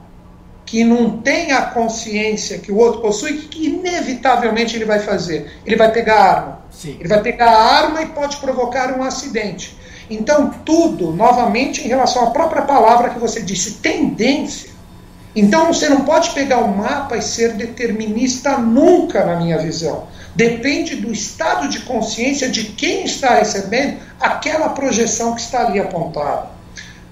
[0.65, 5.51] que não tem a consciência que o outro possui, que inevitavelmente ele vai fazer?
[5.63, 6.61] Ele vai pegar a arma.
[6.71, 6.97] Sim.
[6.99, 9.77] Ele vai pegar a arma e pode provocar um acidente.
[10.09, 14.76] Então, tudo, novamente, em relação à própria palavra que você disse, tendência
[15.39, 20.07] então você não pode pegar o mapa e ser determinista nunca, na minha visão.
[20.35, 26.47] Depende do estado de consciência de quem está recebendo aquela projeção que está ali apontada.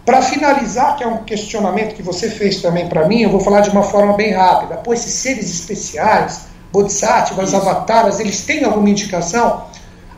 [0.05, 3.61] Para finalizar, que é um questionamento que você fez também para mim, eu vou falar
[3.61, 4.75] de uma forma bem rápida.
[4.77, 9.65] Pô, esses seres especiais, bodhisattvas, avataras, eles têm alguma indicação?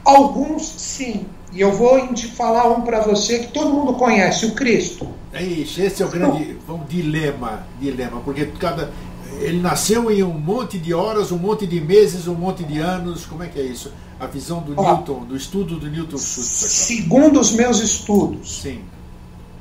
[0.04, 1.26] Alguns sim.
[1.54, 5.08] E eu vou falar um para você que todo mundo conhece, o Cristo.
[5.38, 8.92] É isso, esse é o grande um dilema, dilema, porque cada
[9.40, 13.26] ele nasceu em um monte de horas, um monte de meses, um monte de anos.
[13.26, 13.92] Como é que é isso?
[14.20, 18.80] A visão do Newton, do estudo do Newton Segundo os meus estudos, Sim.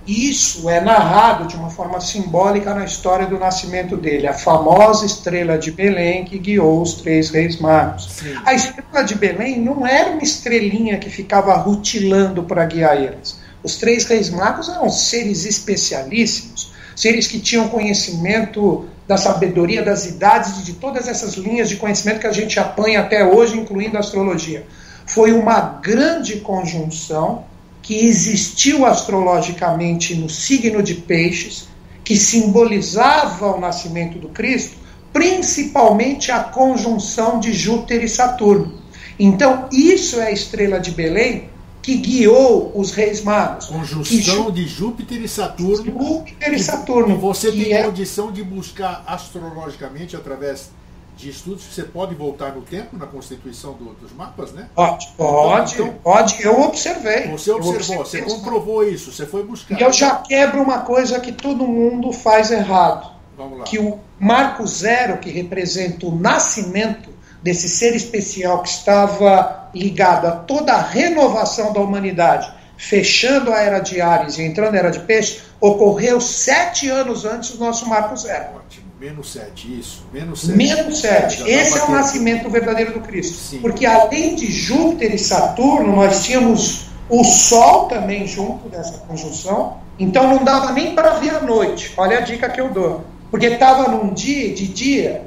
[0.06, 5.58] isso é narrado de uma forma simbólica na história do nascimento dele, a famosa estrela
[5.58, 8.08] de Belém que guiou os três reis magos.
[8.10, 8.34] Sim.
[8.46, 13.38] A estrela de Belém não era uma estrelinha que ficava rutilando para guiar eles.
[13.66, 20.60] Os três reis magos eram seres especialíssimos, seres que tinham conhecimento da sabedoria das idades
[20.60, 24.00] e de todas essas linhas de conhecimento que a gente apanha até hoje, incluindo a
[24.00, 24.64] astrologia.
[25.04, 27.44] Foi uma grande conjunção
[27.82, 31.66] que existiu astrologicamente no signo de Peixes,
[32.04, 34.76] que simbolizava o nascimento do Cristo,
[35.12, 38.80] principalmente a conjunção de Júpiter e Saturno.
[39.18, 41.50] Então, isso é a estrela de Belém,
[41.86, 43.66] que guiou os reis magos.
[43.66, 45.84] Conjunção de Júpiter e Saturno.
[45.84, 47.14] Júpiter e Saturno.
[47.14, 47.84] E você tem é...
[47.84, 50.70] condição de buscar astrologicamente através
[51.16, 54.68] de estudos você pode voltar no tempo na constituição do, dos mapas, né?
[54.74, 56.42] Pode, pode, então, pode.
[56.42, 57.28] Eu observei.
[57.28, 59.80] Você observou, você comprovou isso, você foi buscar.
[59.80, 63.12] E eu já quebro uma coisa que todo mundo faz errado.
[63.38, 63.64] Vamos lá.
[63.64, 67.10] Que o marco zero, que representa o nascimento
[67.46, 73.78] desse ser especial que estava ligado a toda a renovação da humanidade, fechando a era
[73.78, 78.16] de Ares e entrando na era de Peixe, ocorreu sete anos antes do nosso Marco
[78.16, 78.46] Zero.
[78.56, 78.86] Ótimo.
[78.98, 80.04] Menos sete, isso.
[80.12, 80.56] Menos sete.
[80.56, 81.42] Menos sete.
[81.48, 83.36] Esse é o nascimento verdadeiro do Cristo.
[83.36, 83.60] Sim.
[83.60, 89.76] Porque além de Júpiter e Saturno, nós tínhamos o Sol também junto dessa conjunção.
[90.00, 91.94] Então não dava nem para ver a noite.
[91.96, 93.04] Olha a dica que eu dou.
[93.30, 95.22] Porque estava num dia, de dia,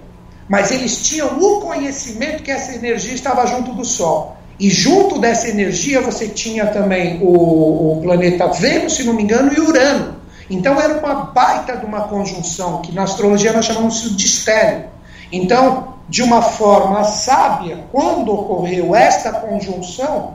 [0.50, 4.36] mas eles tinham o conhecimento que essa energia estava junto do Sol.
[4.60, 9.54] E junto dessa energia você tinha também o, o planeta Vênus, se não me engano,
[9.54, 10.16] e Urano.
[10.50, 14.86] Então era uma baita de uma conjunção, que na astrologia nós chamamos de estélio.
[15.32, 20.34] Então, de uma forma sábia, quando ocorreu esta conjunção,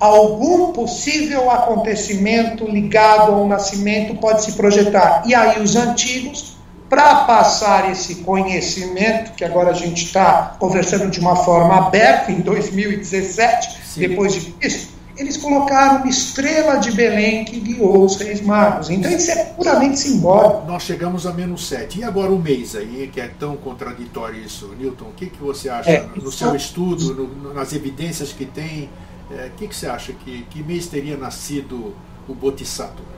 [0.00, 5.22] algum possível acontecimento ligado ao nascimento pode se projetar.
[5.24, 6.55] E aí os antigos
[6.88, 12.40] para passar esse conhecimento, que agora a gente está conversando de uma forma aberta em
[12.40, 14.00] 2017, Sim.
[14.00, 18.90] depois de Cristo, eles colocaram uma estrela de Belém que guiou os reis magos.
[18.90, 20.66] Então isso é puramente simbólico.
[20.66, 22.00] Nós chegamos a menos 7.
[22.00, 25.06] E agora o mês aí, que é tão contraditório isso, Newton?
[25.06, 28.90] O que, que você acha é, no seu estudo, no, nas evidências que tem?
[29.30, 30.12] É, o que, que você acha?
[30.12, 31.94] Que, que mês teria nascido
[32.28, 33.16] o Bodhisattva?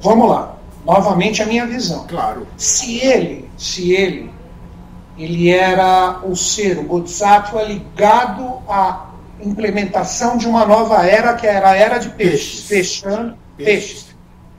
[0.00, 2.06] Vamos lá novamente a minha visão.
[2.06, 2.46] Claro.
[2.56, 4.30] Se ele, se ele,
[5.18, 9.10] ele era o ser, o Bodhisattva ligado à
[9.42, 13.00] implementação de uma nova era, que era a era de peixes, peixes.
[13.00, 13.88] fechando peixes.
[13.88, 14.06] peixes.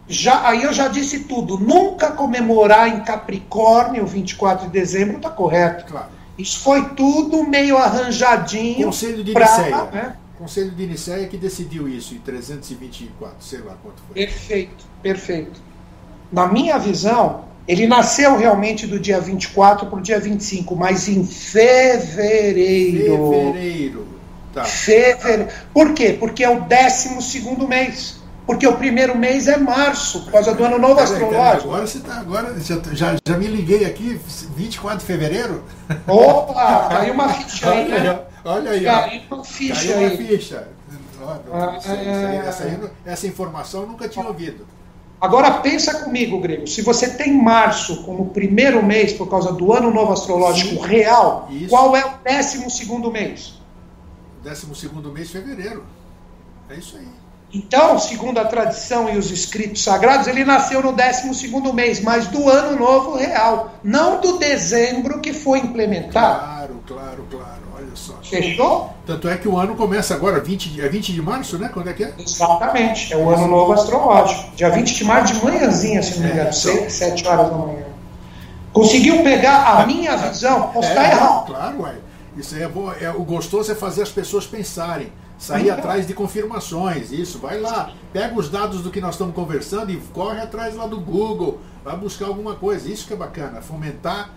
[0.07, 1.57] já, aí eu já disse tudo.
[1.57, 5.85] Nunca comemorar em Capricórnio, 24 de dezembro, está correto.
[5.85, 6.09] Claro.
[6.37, 8.85] Isso foi tudo meio arranjadinho.
[8.85, 9.83] Conselho de Niceia.
[9.85, 10.15] né?
[10.37, 14.13] Conselho de Niceia que decidiu isso em 324, sei lá quanto foi.
[14.13, 15.59] Perfeito, perfeito.
[16.31, 21.25] Na minha visão, ele nasceu realmente do dia 24 para o dia 25, mas em
[21.25, 23.31] fevereiro.
[23.31, 24.07] Fevereiro.
[24.53, 24.63] Tá.
[24.63, 25.47] Fevereiro.
[25.73, 26.15] Por quê?
[26.19, 28.17] Porque é o 12 segundo mês.
[28.45, 31.67] Porque o primeiro mês é março, por causa do ano novo astrológico.
[31.67, 32.13] agora você tá.
[32.19, 32.55] Agora
[32.93, 34.17] já, já, me liguei aqui,
[34.55, 35.65] 24 de fevereiro?
[36.07, 38.19] Opa, caiu uma ficha aí, Olha aí, né?
[38.45, 38.83] olha aí.
[38.85, 40.17] Caiu uma ficha Caiu uma aí.
[40.17, 40.67] ficha.
[41.21, 41.77] Ó, Ah,
[42.47, 42.77] essa, é.
[42.81, 44.65] não- essa informação eu nunca tinha ouvido.
[45.19, 46.67] Agora pensa comigo, Grego.
[46.67, 50.87] Se você tem março como primeiro mês por causa do ano novo astrológico Sim.
[50.87, 51.69] real, Isso.
[51.69, 53.53] qual é o décimo segundo mês?
[54.43, 54.67] 12
[55.11, 55.83] mês de fevereiro.
[56.69, 57.07] É isso aí.
[57.53, 62.49] Então, segundo a tradição e os escritos sagrados, ele nasceu no 12 mês, mas do
[62.49, 66.39] ano novo real, não do dezembro que foi implementado.
[66.39, 67.66] Claro, claro, claro.
[68.29, 68.93] Fechou?
[69.05, 71.69] Tanto é que o ano começa agora, 20 de, é 20 de março, né?
[71.73, 72.13] Quando é que é?
[72.19, 74.55] Exatamente, é o ano novo astrológico.
[74.55, 76.89] Dia 20 de março de manhãzinha, se não me É, engano, então.
[76.89, 77.85] 7 horas da manhã.
[78.73, 80.69] Conseguiu pegar a minha visão?
[80.69, 81.45] Posso estar É, errado.
[81.47, 81.95] Claro, ué.
[82.35, 82.69] Isso é.
[83.03, 85.11] É, o gostoso é fazer as pessoas pensarem.
[85.37, 87.11] Sair atrás de confirmações.
[87.11, 87.91] Isso, vai lá.
[88.11, 91.59] Pega os dados do que nós estamos conversando e corre atrás lá do Google.
[91.85, 92.89] Vai buscar alguma coisa.
[92.89, 93.61] Isso que é bacana.
[93.61, 94.31] Fomentar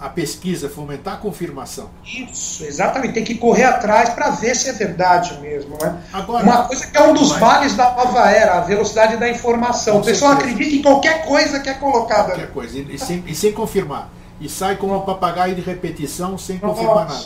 [0.00, 1.90] a pesquisa, fomentar a confirmação.
[2.04, 3.14] Isso, exatamente.
[3.14, 5.76] Tem que correr atrás para ver se é verdade mesmo.
[5.80, 6.00] Né?
[6.12, 7.40] Agora- Uma coisa que é um dos Vai.
[7.40, 9.94] vales da nova era, a velocidade da informação.
[9.96, 10.54] Com o pessoal certeza.
[10.54, 12.28] acredita em qualquer coisa que é colocada.
[12.28, 12.78] Qualquer coisa.
[12.78, 14.08] E, e sem, e sem confirmar.
[14.40, 17.24] E sai como um papagaio de repetição sem confirmar nada.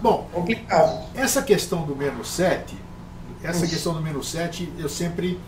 [0.00, 1.06] Bom, complicado.
[1.14, 2.76] Essa questão do menos 7,
[3.42, 3.74] essa Isso.
[3.74, 5.38] questão do menos 7, eu sempre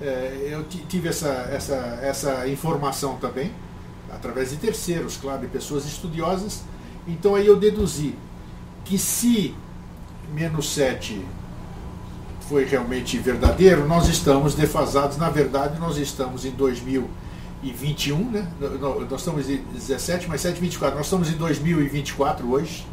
[0.00, 3.52] eh, eu ti- tive essa, essa, essa informação também,
[4.12, 6.62] através de terceiros, claro, de pessoas estudiosas.
[7.06, 8.14] Então aí eu deduzi
[8.84, 9.54] que se
[10.32, 11.24] menos 7
[12.48, 15.16] foi realmente verdadeiro, nós estamos defasados.
[15.16, 18.48] Na verdade, nós estamos em 2021, né?
[19.08, 20.96] Nós estamos em 17 mais 7, 24.
[20.96, 22.86] Nós estamos em 2024 hoje.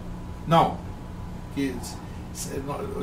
[0.46, 0.78] Não,
[1.58, 1.74] que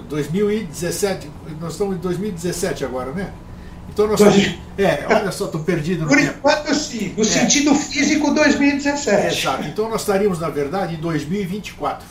[0.08, 1.30] 2017,
[1.60, 3.32] nós estamos em 2017 agora, né?
[3.88, 6.34] Então nós Dois- estamos, é, olha só, estou perdido no Por tempo.
[6.38, 7.12] enquanto, sim.
[7.16, 7.26] No É.
[7.26, 9.38] sentido físico, 2017.
[9.40, 9.64] Exato.
[9.68, 12.06] Então nós estaríamos, na verdade, em 2024.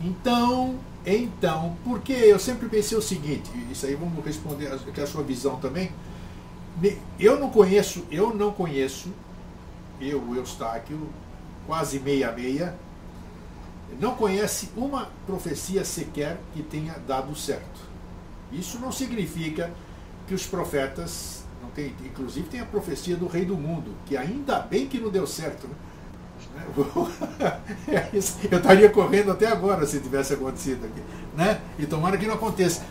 [0.00, 0.76] Então,
[1.06, 5.06] então, porque eu sempre pensei o seguinte, isso aí vamos responder a- que é a
[5.06, 5.90] sua visão também.
[7.18, 9.08] Eu não conheço, eu não conheço,
[10.00, 11.08] eu, Eustáquio,
[11.66, 12.74] quase meia meia,
[14.00, 17.80] não conhece uma profecia sequer que tenha dado certo.
[18.52, 19.70] Isso não significa
[20.26, 24.58] que os profetas não tem, inclusive tem a profecia do rei do mundo, que ainda
[24.60, 25.74] bem que não deu certo, né?
[27.88, 28.38] É isso.
[28.50, 31.02] Eu estaria correndo até agora se tivesse acontecido aqui,
[31.36, 31.60] né?
[31.78, 32.82] E tomara que não aconteça.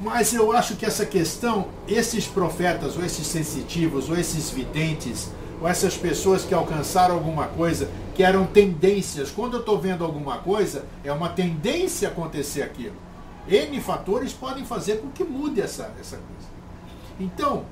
[0.00, 5.30] Mas eu acho que essa questão, esses profetas, ou esses sensitivos, ou esses videntes,
[5.60, 10.38] ou essas pessoas que alcançaram alguma coisa, que eram tendências, quando eu estou vendo alguma
[10.38, 12.94] coisa, é uma tendência acontecer aquilo.
[13.48, 16.48] N fatores podem fazer com que mude essa, essa coisa.
[17.20, 17.64] Então,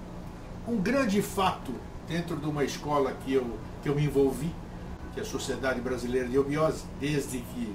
[0.67, 1.73] um grande fato
[2.07, 3.47] dentro de uma escola que eu,
[3.83, 4.53] que eu me envolvi,
[5.15, 7.75] que é a Sociedade Brasileira de Obiose, desde que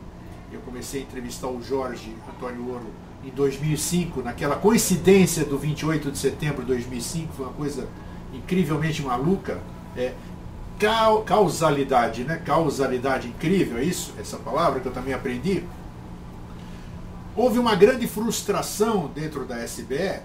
[0.52, 2.88] eu comecei a entrevistar o Jorge Antônio Ouro
[3.24, 7.88] em 2005, naquela coincidência do 28 de setembro de 2005, foi uma coisa
[8.34, 9.60] incrivelmente maluca.
[9.96, 10.14] É,
[11.26, 12.42] causalidade, né?
[12.46, 14.14] Causalidade incrível, é isso?
[14.20, 15.64] Essa palavra que eu também aprendi.
[17.36, 20.20] Houve uma grande frustração dentro da SBE.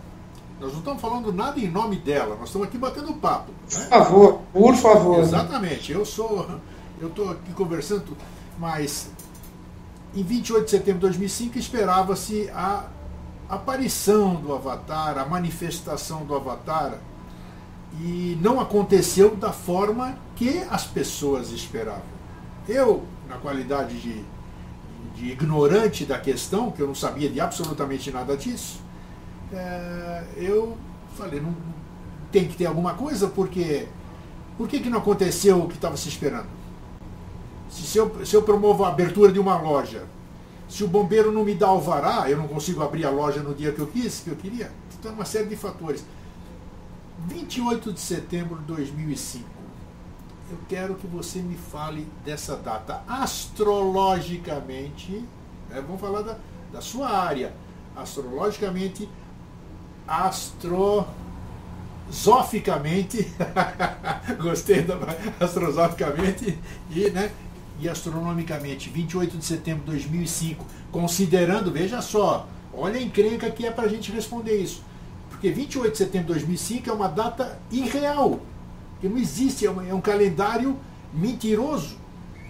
[0.60, 3.52] Nós não estamos falando nada em nome dela, nós estamos aqui batendo papo.
[3.68, 3.86] Por Né?
[3.86, 5.20] favor, por favor.
[5.20, 5.92] Exatamente.
[5.92, 6.48] Eu sou,
[7.00, 8.16] eu estou aqui conversando,
[8.58, 9.10] mas
[10.14, 12.84] em 28 de setembro de 2005 esperava-se a
[13.48, 16.94] aparição do Avatar, a manifestação do Avatar,
[18.00, 22.02] e não aconteceu da forma que as pessoas esperavam.
[22.68, 24.24] Eu, na qualidade de,
[25.14, 28.80] de ignorante da questão, que eu não sabia de absolutamente nada disso,
[29.52, 30.76] é, eu
[31.16, 31.54] falei, não
[32.30, 33.86] tem que ter alguma coisa, porque
[34.56, 36.48] por que, que não aconteceu o que estava se esperando?
[37.68, 40.04] Se, se, eu, se eu promovo a abertura de uma loja,
[40.68, 43.72] se o bombeiro não me dá alvará, eu não consigo abrir a loja no dia
[43.72, 44.70] que eu quis, que eu queria.
[44.98, 46.02] Então, uma série de fatores.
[47.26, 49.48] 28 de setembro de 2005.
[50.50, 55.12] Eu quero que você me fale dessa data astrologicamente.
[55.70, 56.36] né, vamos falar da,
[56.72, 57.54] da sua área.
[57.96, 59.08] Astrologicamente,
[60.06, 61.06] astro
[62.12, 63.26] astrozoficamente,
[64.38, 64.98] gostei da
[65.40, 66.58] astrozoficamente
[66.90, 67.30] e, né,
[67.80, 73.70] e astronomicamente, 28 de setembro de 2005, considerando, veja só, olha a encrenca que é
[73.70, 74.82] para a gente responder isso.
[75.42, 78.38] Porque 28 de setembro de 2005 é uma data irreal,
[79.00, 80.76] que não existe, é, é um calendário
[81.12, 81.96] mentiroso,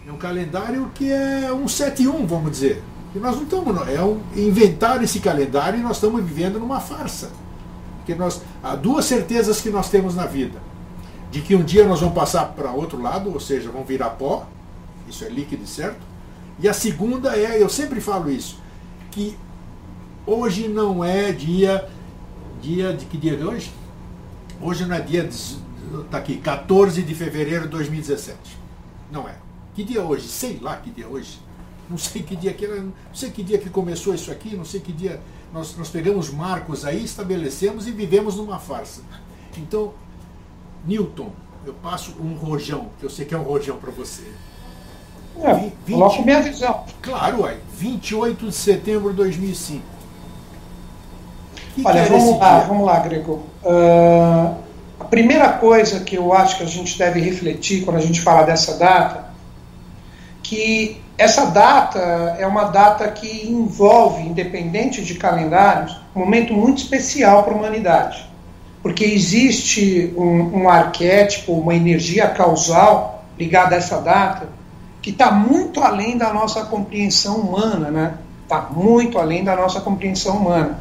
[0.07, 2.83] é um calendário que é um 71, vamos dizer.
[3.17, 7.31] E nós não estamos, é um, inventar esse calendário e nós estamos vivendo numa farsa.
[7.97, 10.61] Porque nós, há duas certezas que nós temos na vida:
[11.31, 14.47] de que um dia nós vamos passar para outro lado, ou seja, vão virar pó,
[15.09, 16.03] isso é líquido, certo?
[16.61, 18.59] E a segunda é, eu sempre falo isso,
[19.11, 19.35] que
[20.27, 21.89] hoje não é dia.
[22.63, 23.73] Dia de que dia é hoje?
[24.61, 25.29] Hoje não é dia.
[25.29, 28.39] Está aqui, 14 de fevereiro de 2017.
[29.11, 29.35] Não é.
[29.75, 30.29] Que dia é hoje?
[30.29, 31.41] Sei lá que dia é hoje.
[31.91, 34.65] Não sei que dia que era, não sei que dia que começou isso aqui, não
[34.65, 35.21] sei que dia
[35.53, 39.03] nós, nós pegamos marcos aí, estabelecemos e vivemos numa farsa.
[39.59, 39.93] Então,
[40.87, 41.33] Newton,
[41.67, 44.23] eu passo um rojão, que eu sei que é um rojão para você.
[45.41, 46.87] É, 20, coloco minha visão.
[47.03, 50.02] Claro, ué, 28 de setembro de 2005.
[51.75, 52.69] Que Olha, que vamos lá, dia?
[52.69, 53.43] vamos lá, Grego.
[53.65, 54.55] Uh,
[55.01, 58.43] a primeira coisa que eu acho que a gente deve refletir quando a gente fala
[58.43, 59.33] dessa data,
[60.43, 61.99] que essa data
[62.39, 68.31] é uma data que envolve, independente de calendários, um momento muito especial para a humanidade.
[68.83, 74.49] Porque existe um, um arquétipo, uma energia causal ligada a essa data,
[75.01, 78.15] que está muito além da nossa compreensão humana, né?
[78.43, 80.81] Está muito além da nossa compreensão humana.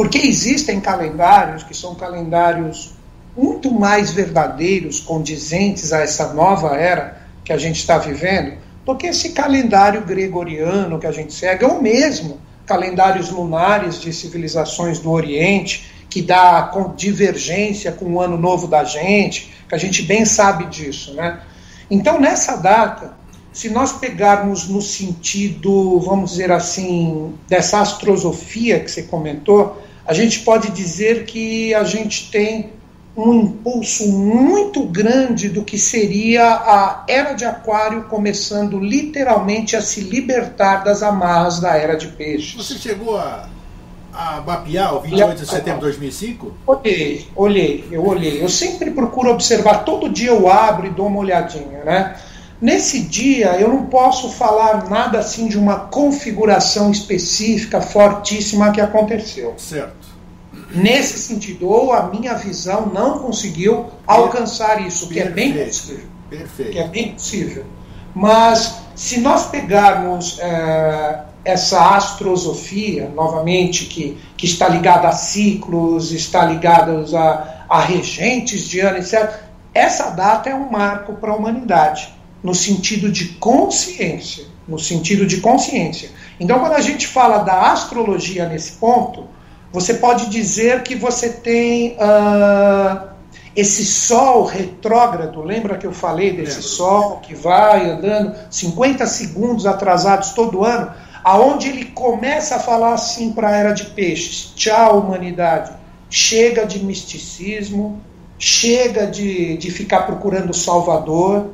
[0.00, 2.92] Porque existem calendários que são calendários
[3.36, 9.32] muito mais verdadeiros, condizentes a essa nova era que a gente está vivendo, porque esse
[9.32, 16.22] calendário gregoriano que a gente segue, ou mesmo calendários lunares de civilizações do Oriente, que
[16.22, 21.40] dá divergência com o ano novo da gente, que a gente bem sabe disso, né?
[21.90, 23.12] Então, nessa data,
[23.52, 30.40] se nós pegarmos no sentido, vamos dizer assim, dessa astrosofia que você comentou, a gente
[30.40, 32.72] pode dizer que a gente tem
[33.16, 40.00] um impulso muito grande do que seria a era de Aquário começando literalmente a se
[40.02, 42.54] libertar das amarras da era de Peixes.
[42.54, 43.48] Você chegou a,
[44.12, 46.54] a mapear o 28 de setembro de 2005?
[46.66, 48.42] Olhei, olhei, eu olhei.
[48.42, 52.16] Eu sempre procuro observar, todo dia eu abro e dou uma olhadinha, né?
[52.60, 59.54] Nesse dia eu não posso falar nada assim de uma configuração específica fortíssima que aconteceu.
[59.56, 60.10] Certo
[60.74, 66.08] nesse sentido, ou a minha visão não conseguiu alcançar isso, que é bem possível.
[66.28, 66.72] Perfeito.
[66.72, 67.64] Que é bem possível.
[68.14, 76.44] Mas se nós pegarmos é, essa astrosofia, novamente, que, que está ligada a ciclos, está
[76.44, 79.30] ligada a, a regentes de ano, etc.,
[79.72, 82.12] essa data é um marco para a humanidade,
[82.42, 84.44] no sentido de consciência.
[84.66, 86.10] No sentido de consciência.
[86.38, 89.26] Então, quando a gente fala da astrologia nesse ponto,
[89.72, 93.10] você pode dizer que você tem uh,
[93.54, 100.30] esse sol retrógrado, lembra que eu falei desse sol que vai andando 50 segundos atrasados
[100.30, 100.92] todo ano,
[101.24, 105.72] aonde ele começa a falar assim para a era de peixes: tchau, humanidade,
[106.08, 108.00] chega de misticismo,
[108.38, 111.50] chega de, de ficar procurando Salvador,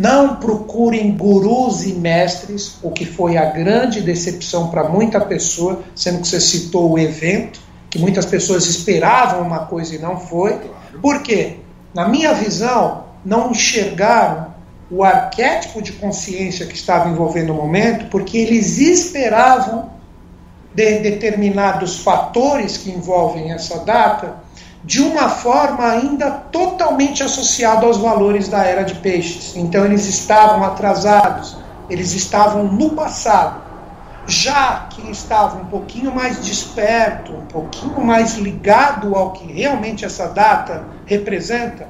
[0.00, 6.22] não procurem gurus e mestres, o que foi a grande decepção para muita pessoa, sendo
[6.22, 10.58] que você citou o evento, que muitas pessoas esperavam uma coisa e não foi.
[11.02, 11.58] Por quê?
[11.92, 14.54] Na minha visão, não enxergaram
[14.90, 19.90] o arquétipo de consciência que estava envolvendo o momento, porque eles esperavam
[20.74, 24.36] de determinados fatores que envolvem essa data
[24.82, 29.54] de uma forma ainda totalmente associada aos valores da era de peixes.
[29.56, 31.56] Então eles estavam atrasados,
[31.88, 33.62] eles estavam no passado.
[34.26, 40.28] Já quem estava um pouquinho mais desperto, um pouquinho mais ligado ao que realmente essa
[40.28, 41.88] data representa,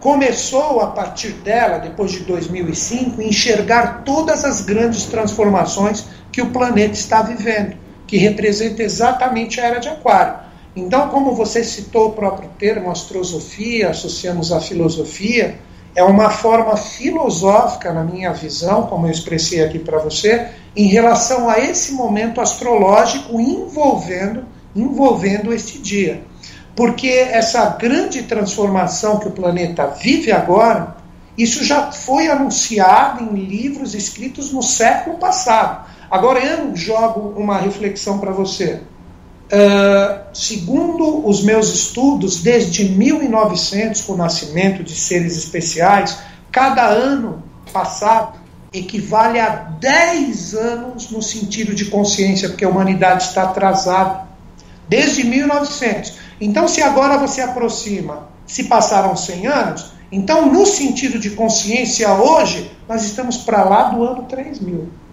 [0.00, 6.94] começou a partir dela, depois de 2005, enxergar todas as grandes transformações que o planeta
[6.94, 10.45] está vivendo, que representa exatamente a era de Aquário.
[10.76, 15.58] Então, como você citou o próprio termo astrosofia, associamos à filosofia,
[15.94, 21.48] é uma forma filosófica, na minha visão, como eu expressei aqui para você, em relação
[21.48, 26.22] a esse momento astrológico envolvendo, envolvendo este dia.
[26.76, 30.98] Porque essa grande transformação que o planeta vive agora,
[31.38, 35.86] isso já foi anunciado em livros escritos no século passado.
[36.10, 38.82] Agora eu jogo uma reflexão para você.
[39.46, 46.18] Uh, segundo os meus estudos, desde 1900, com o nascimento de seres especiais,
[46.50, 48.40] cada ano passado
[48.72, 54.26] equivale a 10 anos no sentido de consciência, porque a humanidade está atrasada.
[54.88, 56.14] Desde 1900.
[56.40, 62.70] Então, se agora você aproxima, se passaram 100 anos, então, no sentido de consciência, hoje,
[62.88, 65.05] nós estamos para lá do ano 3000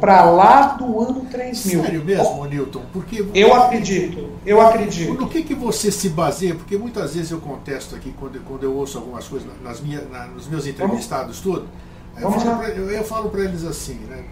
[0.00, 1.82] para lá do ano 3000.
[1.82, 2.82] Sério mesmo, Newton?
[2.92, 5.14] Porque eu acredito, eu acredito.
[5.14, 6.54] No que, que você se baseia?
[6.54, 10.26] Porque muitas vezes eu contesto aqui quando, quando eu ouço algumas coisas nas minhas, na,
[10.26, 11.68] nos meus entrevistados, tudo.
[12.16, 14.24] Eu falo, pra, eu falo para eles assim, né?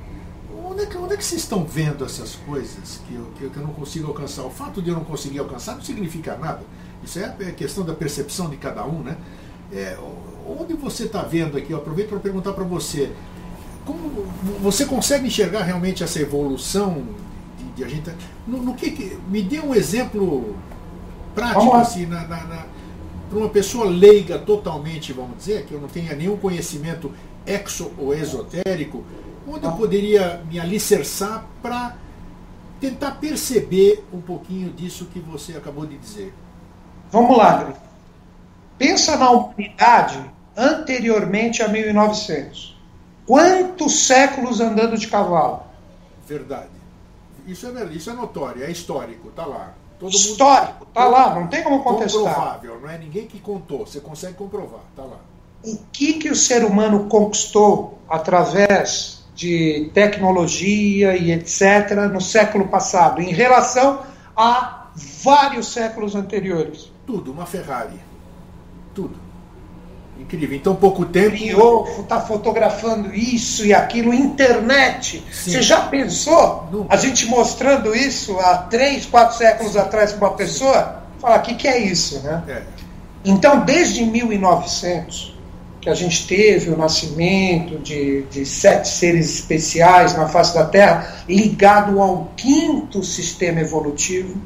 [0.64, 3.62] Onde é, que, onde é que vocês estão vendo essas coisas que eu, que eu
[3.62, 4.43] não consigo alcançar?
[4.43, 6.61] O fato de eu não conseguir alcançar não significa nada.
[7.03, 9.16] Isso é, é questão da percepção de cada um, né?
[9.73, 9.97] É,
[10.47, 11.71] onde você está vendo aqui?
[11.73, 13.12] Eu aproveito para perguntar para você
[13.89, 14.26] como
[14.61, 17.07] você consegue enxergar realmente essa evolução
[17.57, 18.12] de, de a gente?
[18.47, 20.55] No, no que, que, me dê um exemplo
[21.34, 22.66] prático assim na, na, na
[23.30, 27.12] para uma pessoa leiga totalmente vamos dizer que eu não tenha nenhum conhecimento
[27.47, 29.05] exo ou esotérico
[29.47, 31.97] onde eu poderia me alicerçar para
[32.78, 36.34] tentar perceber um pouquinho disso que você acabou de dizer?
[37.11, 37.72] Vamos lá
[38.76, 40.20] pensa na humanidade
[40.57, 42.78] anteriormente a 1900
[43.29, 45.61] Quantos séculos andando de cavalo?
[46.26, 46.70] Verdade.
[47.47, 49.74] Isso é, isso é notório, é histórico, tá lá.
[50.01, 50.89] Todo histórico, mundo...
[50.95, 52.22] tá lá, não tem como contestar.
[52.22, 55.18] Comprovável, não é ninguém que contou, você consegue comprovar, tá lá.
[55.62, 62.09] O que, que o ser humano conquistou através de tecnologia e etc.
[62.11, 64.01] no século passado, em relação
[64.35, 64.87] a
[65.22, 66.91] vários séculos anteriores?
[67.07, 68.01] Tudo, uma Ferrari.
[68.95, 69.28] Tudo.
[70.19, 70.57] Incrível.
[70.57, 71.31] Então, pouco tempo.
[71.31, 75.23] Criou, está fotografando isso e aquilo, internet.
[75.33, 75.53] Sim.
[75.53, 76.87] Você já pensou?
[76.89, 81.03] A gente mostrando isso há três, quatro séculos atrás para uma pessoa?
[81.21, 82.43] Falar, o que, que é isso, né?
[82.49, 82.62] É.
[83.25, 85.39] Então, desde 1900,
[85.81, 91.25] que a gente teve o nascimento de, de sete seres especiais na face da Terra,
[91.29, 94.37] ligado ao quinto sistema evolutivo,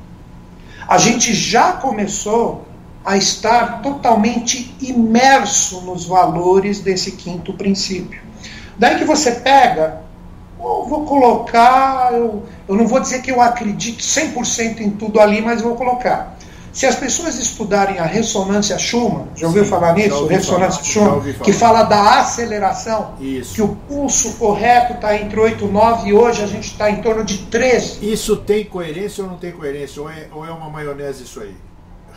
[0.87, 2.67] a gente já começou
[3.05, 8.21] a estar totalmente imerso nos valores desse quinto princípio.
[8.79, 10.03] Daí que você pega,
[10.59, 15.41] oh, vou colocar, eu, eu não vou dizer que eu acredito 100% em tudo ali,
[15.41, 16.37] mas vou colocar.
[16.73, 20.27] Se as pessoas estudarem a ressonância Schumann, já ouviu Sim, falar nisso?
[20.27, 23.55] Ressonância falar, Schumann, que fala da aceleração, Isso.
[23.55, 27.03] que o pulso correto está entre 8 e 9 e hoje a gente está em
[27.03, 28.11] torno de 13.
[28.11, 30.01] Isso tem coerência ou não tem coerência?
[30.01, 31.55] Ou é, ou é uma maionese isso aí?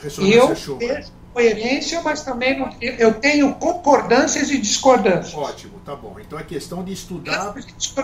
[0.03, 5.35] Eu tenho coerência, mas também não, eu tenho concordâncias e discordâncias.
[5.35, 6.15] Ótimo, tá bom.
[6.19, 7.53] Então é questão de estudar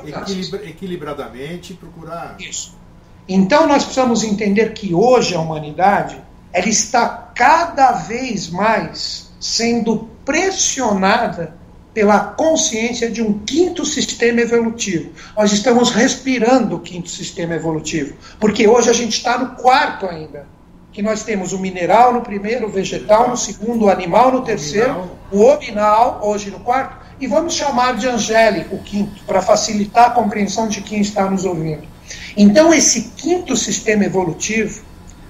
[0.06, 2.36] equilibra, equilibradamente, procurar.
[2.39, 2.78] Isso.
[3.28, 6.22] Então nós precisamos entender que hoje a humanidade
[6.52, 11.56] ela está cada vez mais sendo pressionada
[11.94, 15.12] pela consciência de um quinto sistema evolutivo.
[15.38, 20.46] Nós estamos respirando o quinto sistema evolutivo, porque hoje a gente está no quarto ainda
[20.92, 25.10] que nós temos o mineral no primeiro, o vegetal no segundo, o animal no terceiro,
[25.32, 30.12] o obinal, hoje no quarto, e vamos chamar de angélico o quinto, para facilitar a
[30.12, 31.84] compreensão de quem está nos ouvindo.
[32.36, 34.84] Então, esse quinto sistema evolutivo,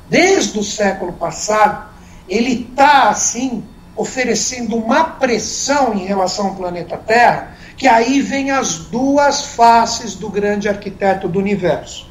[0.09, 1.89] desde o século passado,
[2.27, 3.63] ele está, assim,
[3.95, 10.29] oferecendo uma pressão em relação ao planeta Terra, que aí vem as duas faces do
[10.29, 12.10] grande arquiteto do universo.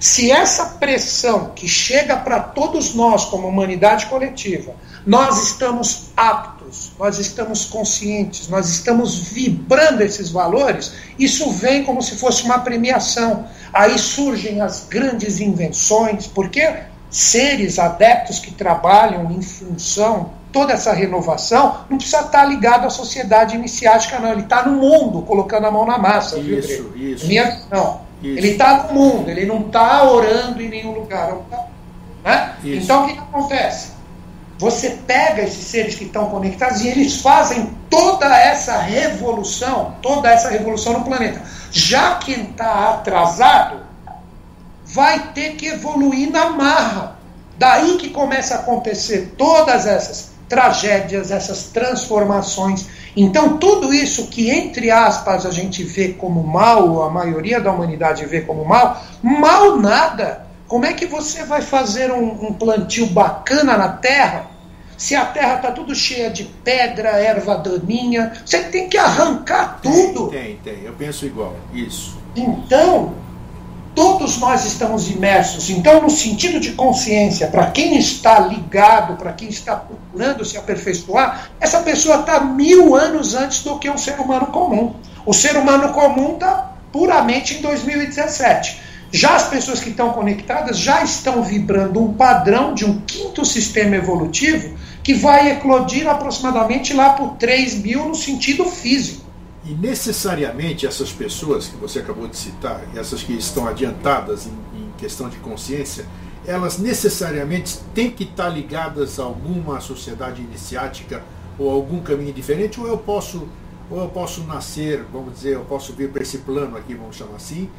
[0.00, 4.74] Se essa pressão que chega para todos nós, como humanidade coletiva,
[5.06, 12.16] nós estamos aptos, nós estamos conscientes, nós estamos vibrando esses valores, isso vem como se
[12.16, 13.46] fosse uma premiação.
[13.72, 16.74] Aí surgem as grandes invenções, porque
[17.10, 23.56] seres adeptos que trabalham em função toda essa renovação não precisa estar ligado à sociedade
[23.56, 24.30] iniciática, não.
[24.30, 26.38] Ele está no mundo, colocando a mão na massa.
[26.38, 27.26] Isso, viu, isso.
[27.26, 28.03] Minha visão.
[28.24, 28.38] Isso.
[28.38, 31.36] Ele está no mundo, ele não está orando em nenhum lugar.
[32.24, 32.56] Né?
[32.64, 33.92] Então o que, que acontece?
[34.56, 40.48] Você pega esses seres que estão conectados e eles fazem toda essa revolução, toda essa
[40.48, 41.42] revolução no planeta.
[41.70, 43.80] Já quem está atrasado
[44.86, 47.18] vai ter que evoluir na marra.
[47.58, 52.86] Daí que começa a acontecer todas essas tragédias, essas transformações
[53.16, 58.26] então, tudo isso que, entre aspas, a gente vê como mal, a maioria da humanidade
[58.26, 60.46] vê como mal, mal nada.
[60.66, 64.50] Como é que você vai fazer um, um plantio bacana na terra
[64.96, 68.32] se a terra está tudo cheia de pedra, erva daninha?
[68.44, 70.28] Você tem que arrancar tudo.
[70.28, 70.84] Tem, tem, tem.
[70.84, 71.54] Eu penso igual.
[71.72, 72.18] Isso.
[72.34, 73.14] Então,
[73.94, 75.70] todos nós estamos imersos.
[75.70, 81.50] Então, no sentido de consciência, para quem está ligado, para quem está procurando se aperfeiçoar,
[81.60, 84.94] essa pessoa está mil anos antes do que um ser humano comum.
[85.24, 88.82] O ser humano comum está puramente em 2017.
[89.12, 93.94] Já as pessoas que estão conectadas já estão vibrando um padrão de um quinto sistema
[93.94, 99.23] evolutivo que vai eclodir aproximadamente lá por 3 mil no sentido físico.
[99.66, 104.90] E necessariamente essas pessoas que você acabou de citar, essas que estão adiantadas em, em
[104.98, 106.04] questão de consciência,
[106.46, 111.22] elas necessariamente têm que estar ligadas a alguma sociedade iniciática
[111.58, 113.48] ou algum caminho diferente, ou eu posso,
[113.90, 117.36] ou eu posso nascer, vamos dizer, eu posso vir para esse plano aqui, vamos chamar
[117.36, 117.70] assim,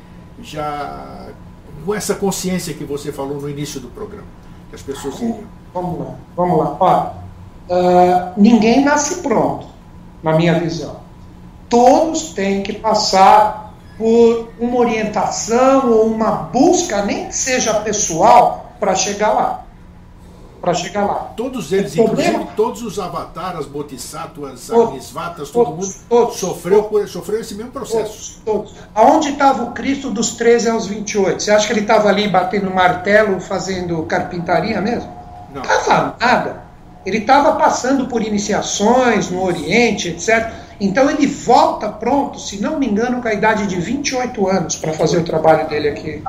[0.42, 1.30] já
[1.86, 4.28] com essa consciência que você falou no início do programa,
[4.70, 5.44] que as pessoas iriam.
[5.72, 6.78] Vamos lá, vamos lá.
[6.80, 7.12] Olha,
[7.70, 9.68] uh, ninguém nasce pronto,
[10.24, 11.05] na minha visão
[11.70, 18.94] todos têm que passar por uma orientação ou uma busca, nem que seja pessoal, para
[18.94, 19.62] chegar lá.
[20.60, 21.32] Para chegar lá.
[21.38, 27.40] Todos eles, inclusive todos os avataras, as bodhisattvas, anisvatas, todo mundo todos, sofreu, todos, sofreu
[27.40, 28.42] esse mesmo processo.
[28.44, 28.76] Todos, todos.
[28.96, 31.42] Aonde estava o Cristo dos 13 aos 28?
[31.42, 35.14] Você acha que ele estava ali batendo martelo, fazendo carpintaria mesmo?
[35.54, 35.62] Não.
[35.62, 36.66] Estava nada.
[37.06, 42.88] Ele estava passando por iniciações no Oriente, etc então ele volta pronto, se não me
[42.88, 46.22] engano, com a idade de 28 anos para fazer o trabalho dele aqui.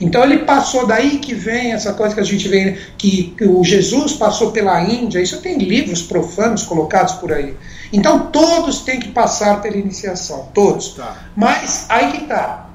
[0.00, 3.62] Então ele passou daí que vem essa coisa que a gente vê que, que o
[3.62, 5.20] Jesus passou pela Índia.
[5.20, 7.54] Isso tem livros profanos colocados por aí.
[7.92, 10.94] Então todos têm que passar pela iniciação, todos.
[10.94, 11.16] Tá.
[11.36, 12.70] Mas aí que tá.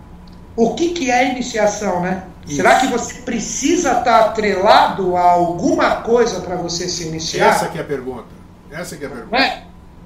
[0.55, 2.23] O que, que é iniciação, né?
[2.45, 2.57] Isso.
[2.57, 7.47] Será que você precisa estar tá atrelado a alguma coisa para você se iniciar?
[7.47, 8.28] Essa que é a pergunta.
[8.71, 9.36] Essa que é a pergunta.
[9.36, 9.63] Não é,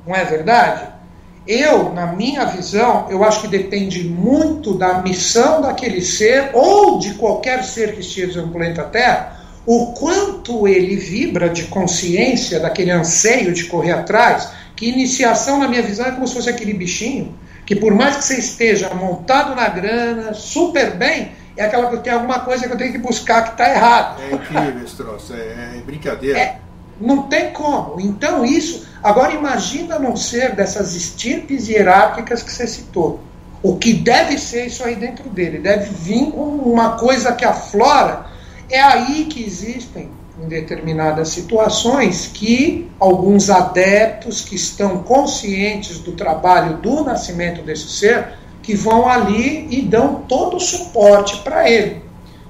[0.07, 0.98] não é verdade?
[1.47, 7.15] Eu, na minha visão, eu acho que depende muito da missão daquele ser ou de
[7.15, 13.53] qualquer ser que esteja no planeta Terra, o quanto ele vibra de consciência daquele anseio
[13.53, 17.75] de correr atrás, que iniciação, na minha visão, é como se fosse aquele bichinho, que
[17.75, 22.39] por mais que você esteja montado na grana, super bem, é aquela que tem alguma
[22.39, 24.21] coisa que eu tenho que buscar que está errado.
[24.21, 26.39] É incrível esse troço, é, é brincadeira.
[26.39, 26.59] É,
[26.99, 27.99] não tem como.
[27.99, 33.21] Então isso Agora imagina não ser dessas estirpes hierárquicas que você citou.
[33.61, 35.59] O que deve ser isso aí dentro dele?
[35.59, 38.25] Deve vir uma coisa que aflora.
[38.69, 40.09] É aí que existem,
[40.41, 48.33] em determinadas situações, que alguns adeptos que estão conscientes do trabalho do nascimento desse ser,
[48.61, 52.01] que vão ali e dão todo o suporte para ele.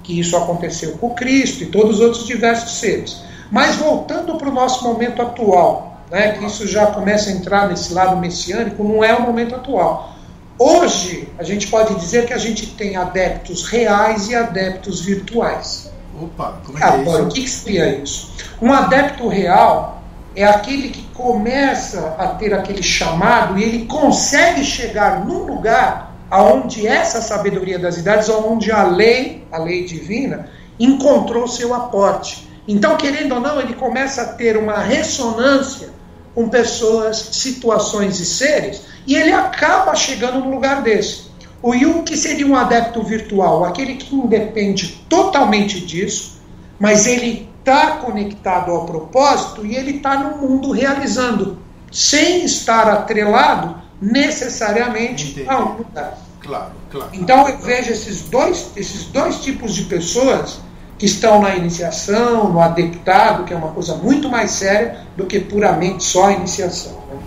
[0.04, 3.22] Que isso aconteceu com Cristo e todos os outros diversos seres.
[3.52, 7.94] Mas voltando para o nosso momento atual, né, que isso já começa a entrar nesse
[7.94, 10.16] lado messiânico, não é o momento atual.
[10.58, 15.90] Hoje, a gente pode dizer que a gente tem adeptos reais e adeptos virtuais.
[16.22, 17.30] Opa, como é que Agora, é isso?
[17.30, 18.32] o que seria isso?
[18.62, 20.02] Um adepto real
[20.36, 26.86] é aquele que começa a ter aquele chamado e ele consegue chegar num lugar aonde
[26.86, 30.50] essa sabedoria das idades, onde a lei, a lei divina,
[30.80, 32.48] encontrou seu aporte.
[32.68, 35.90] Então, querendo ou não, ele começa a ter uma ressonância
[36.34, 41.30] com pessoas, situações e seres, e ele acaba chegando num lugar desse.
[41.62, 46.40] O Yu, que seria um adepto virtual, aquele que independe totalmente disso,
[46.80, 51.60] mas ele está conectado ao propósito e ele está no mundo realizando,
[51.92, 55.50] sem estar atrelado necessariamente Entendi.
[55.50, 56.18] a um lugar.
[56.40, 57.10] Claro, claro.
[57.14, 60.60] Então eu vejo esses dois, esses dois tipos de pessoas
[61.00, 65.40] que estão na iniciação, no adeptado, que é uma coisa muito mais séria do que
[65.40, 66.92] puramente só a iniciação.
[67.10, 67.20] Né?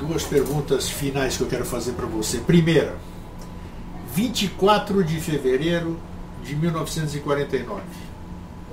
[0.00, 2.38] Duas perguntas finais que eu quero fazer para você.
[2.38, 2.96] Primeira,
[4.12, 5.96] 24 de fevereiro
[6.42, 7.82] de 1949.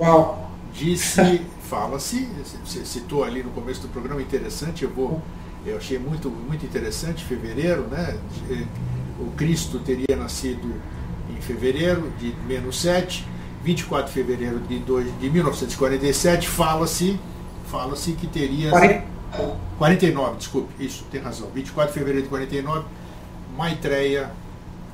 [0.00, 0.50] Uau!
[0.74, 1.40] Disse,
[1.70, 2.28] fala-se,
[2.64, 5.22] você citou ali no começo do programa, interessante, eu vou,
[5.64, 8.18] eu achei muito, muito interessante, fevereiro, né?
[9.20, 10.74] O Cristo teria nascido
[11.30, 17.18] em fevereiro de menos 7 24 de fevereiro de, dois, de 1947, fala-se
[17.68, 18.70] fala que teria.
[18.70, 19.18] 40.
[19.76, 21.48] 49, desculpe, isso, tem razão.
[21.54, 22.86] 24 de fevereiro de 49,
[23.56, 24.32] Maitreya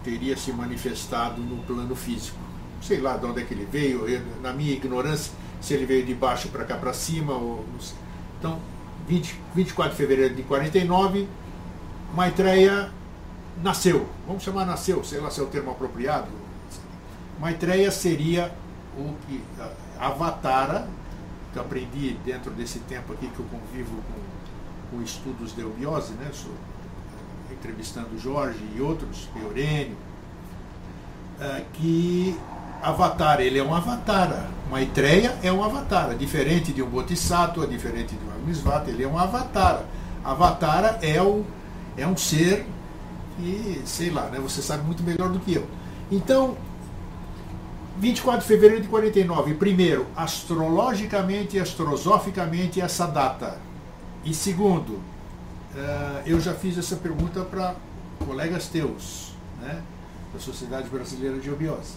[0.03, 2.37] teria se manifestado no plano físico.
[2.83, 6.05] Sei lá de onde é que ele veio, eu, na minha ignorância, se ele veio
[6.05, 7.33] de baixo para cá para cima.
[7.33, 7.65] Ou,
[8.39, 8.59] então,
[9.09, 11.29] 20, 24 de fevereiro de 49,
[12.15, 12.91] Maitreya
[13.63, 14.07] nasceu.
[14.27, 16.27] Vamos chamar nasceu, sei lá se é o termo apropriado.
[17.41, 18.53] Maitreya seria
[18.97, 19.43] o que
[19.99, 20.89] Avatara,
[21.53, 26.31] que aprendi dentro desse tempo aqui que eu convivo com, com estudos de eubiose, né?
[26.33, 26.53] Sou,
[27.51, 29.97] entrevistando Jorge e outros, Eurênio,
[31.41, 32.39] é, que
[32.83, 34.51] Avatar, ele é um avatar.
[34.71, 39.19] Maitreya é um avatar, diferente de um Bodhisattva, diferente de um Amisvata, ele é um
[39.19, 39.83] avatar.
[40.23, 41.45] Avatar é, o,
[41.97, 42.67] é um ser
[43.39, 45.67] e sei lá, né, você sabe muito melhor do que eu.
[46.11, 46.57] Então,
[47.99, 53.59] 24 de fevereiro de 49, primeiro, astrologicamente e astrosoficamente essa data.
[54.25, 55.03] E segundo, uh,
[56.27, 57.75] eu já fiz essa pergunta para
[58.25, 59.83] colegas teus, né,
[60.33, 61.97] da Sociedade Brasileira de Obiose.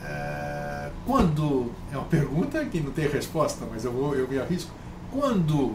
[0.00, 4.70] Uh, quando, é uma pergunta que não tem resposta, mas eu, vou, eu me arrisco,
[5.10, 5.74] quando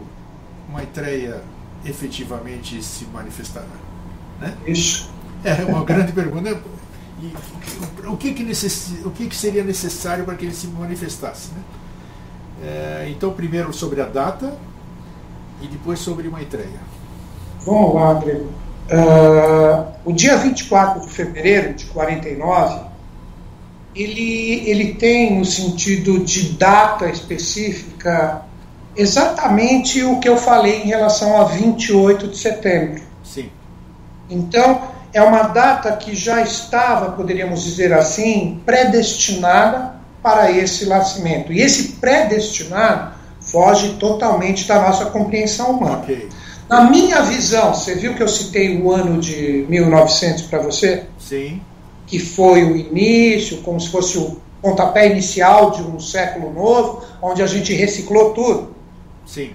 [0.70, 1.42] Maitreya
[1.84, 3.66] efetivamente se manifestará?
[4.40, 4.56] Né?
[4.66, 5.12] Isso.
[5.44, 6.58] É uma grande pergunta.
[7.24, 11.50] E, o, que, que, necess, o que, que seria necessário para que ele se manifestasse?
[11.52, 11.62] Né?
[12.62, 14.56] É, então, primeiro sobre a data
[15.62, 16.80] e depois sobre Maitreya.
[17.64, 18.50] Vamos lá, Grego.
[18.84, 22.84] Uh, o dia 24 de fevereiro de 49,
[23.94, 28.42] ele, ele tem no sentido de data específica
[28.94, 33.02] exatamente o que eu falei em relação a 28 de setembro.
[33.22, 33.48] Sim.
[34.28, 41.52] Então, é uma data que já estava, poderíamos dizer assim, predestinada para esse nascimento.
[41.52, 45.98] E esse predestinado foge totalmente da nossa compreensão humana.
[45.98, 46.28] Okay.
[46.68, 51.04] Na minha visão, você viu que eu citei o ano de 1900 para você?
[51.18, 51.60] Sim.
[52.06, 57.42] Que foi o início, como se fosse o pontapé inicial de um século novo, onde
[57.42, 58.74] a gente reciclou tudo.
[59.24, 59.52] Sim.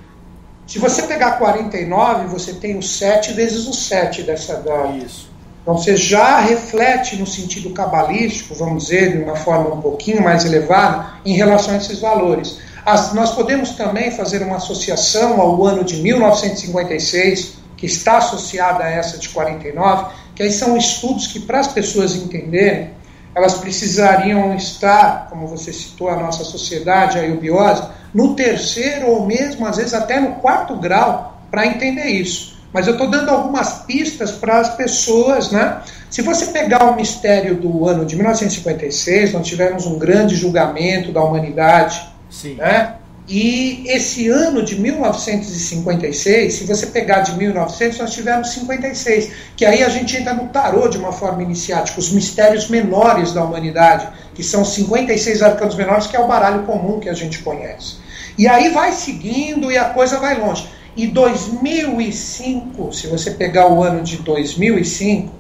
[0.66, 4.95] Se você pegar 49, você tem o 7 vezes o 7 dessa data.
[4.95, 5.29] Isso.
[5.62, 10.45] Então você já reflete no sentido cabalístico, vamos dizer, de uma forma um pouquinho mais
[10.45, 12.57] elevada, em relação a esses valores.
[12.86, 18.89] As, nós podemos também fazer uma associação ao ano de 1956, que está associada a
[18.89, 22.91] essa de 49, que aí são estudos que, para as pessoas entenderem,
[23.36, 27.84] elas precisariam estar, como você citou, a nossa sociedade, a eubiose,
[28.14, 32.59] no terceiro ou mesmo, às vezes, até no quarto grau para entender isso.
[32.74, 35.82] Mas eu estou dando algumas pistas para as pessoas, né?
[36.09, 41.24] Se você pegar o mistério do ano de 1956, nós tivemos um grande julgamento da
[41.24, 42.55] humanidade, Sim.
[42.55, 42.95] né?
[43.28, 49.84] E esse ano de 1956, se você pegar de 1900, nós tivemos 56, que aí
[49.84, 54.41] a gente entra no tarô de uma forma iniciática, os mistérios menores da humanidade, que
[54.41, 57.97] são 56 arcanos menores, que é o baralho comum que a gente conhece.
[58.36, 60.67] E aí vai seguindo e a coisa vai longe.
[60.96, 65.40] E 2005, se você pegar o ano de 2005,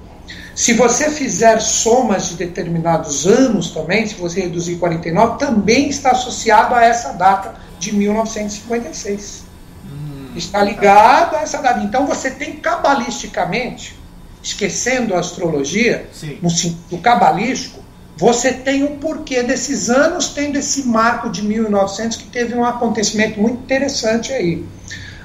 [0.55, 6.75] se você fizer somas de determinados anos também, se você reduzir 49, também está associado
[6.75, 9.43] a essa data de 1956.
[9.85, 11.79] Hum, Está ligado a essa data.
[11.83, 13.97] Então você tem cabalisticamente,
[14.43, 16.37] esquecendo a astrologia, Sim.
[16.41, 17.79] no sentido cabalístico,
[18.17, 23.39] você tem o porquê desses anos tendo esse marco de 1900 que teve um acontecimento
[23.39, 24.65] muito interessante aí.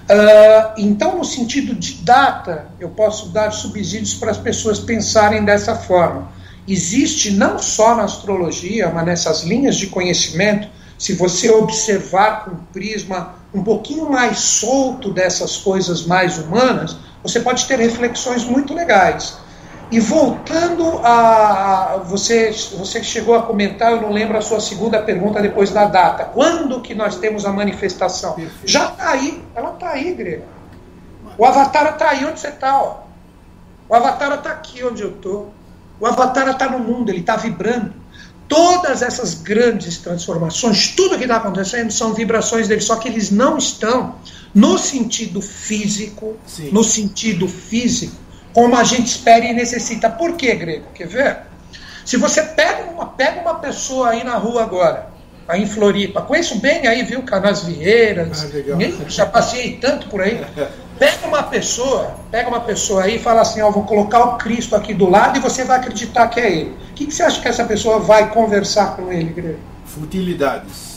[0.05, 5.74] Uh, então, no sentido de data, eu posso dar subsídios para as pessoas pensarem dessa
[5.74, 6.28] forma.
[6.68, 12.64] Existe não só na astrologia, mas nessas linhas de conhecimento, se você observar com um
[12.72, 19.38] prisma um pouquinho mais solto dessas coisas mais humanas, você pode ter reflexões muito legais.
[19.91, 22.03] E voltando a.
[22.07, 26.24] Você, você chegou a comentar, eu não lembro a sua segunda pergunta depois da data.
[26.24, 28.32] Quando que nós temos a manifestação?
[28.35, 28.61] Perfeito.
[28.64, 30.45] Já está aí, ela está aí, Grego.
[31.37, 32.82] O Avatar está aí onde você está.
[33.89, 35.53] O Avatar está aqui onde eu estou.
[36.01, 37.93] O Avatar está no mundo, ele está vibrando.
[38.49, 43.57] Todas essas grandes transformações, tudo que está acontecendo são vibrações dele, só que eles não
[43.57, 44.16] estão
[44.55, 46.70] no sentido físico, Sim.
[46.70, 48.14] no sentido físico,
[48.55, 50.09] como a gente espera e necessita.
[50.09, 50.86] Por quê, Grego?
[50.94, 51.36] Quer ver?
[52.05, 55.09] Se você pega uma, pega uma pessoa aí na rua agora,
[55.48, 58.76] aí em Floripa, conheço bem aí, viu, Canasvieiras, Ah, legal.
[58.76, 60.40] nem- já passei tanto por aí.
[60.98, 64.76] Pega uma pessoa, pega uma pessoa aí e fala assim, ó, vou colocar o Cristo
[64.76, 66.76] aqui do lado e você vai acreditar que é ele.
[66.90, 69.59] O que, que você acha que essa pessoa vai conversar com ele, Grego?
[69.86, 70.93] Futilidades.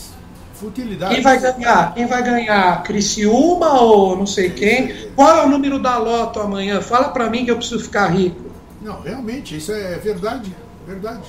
[0.58, 1.14] Futilidades.
[1.14, 1.94] Quem vai ganhar?
[1.94, 2.82] Quem vai ganhar?
[2.82, 4.92] Criciúma ou não sei quem?
[5.14, 6.80] Qual é o número da loto amanhã?
[6.80, 8.50] Fala pra mim que eu preciso ficar rico.
[8.82, 10.54] Não, realmente, isso é verdade.
[10.86, 11.22] Verdade.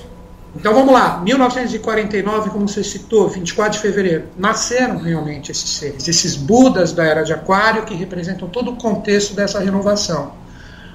[0.56, 6.34] Então vamos lá, 1949, como você citou, 24 de fevereiro, nasceram realmente esses seres, esses
[6.34, 10.32] Budas da era de Aquário que representam todo o contexto dessa renovação.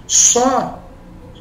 [0.05, 0.79] Só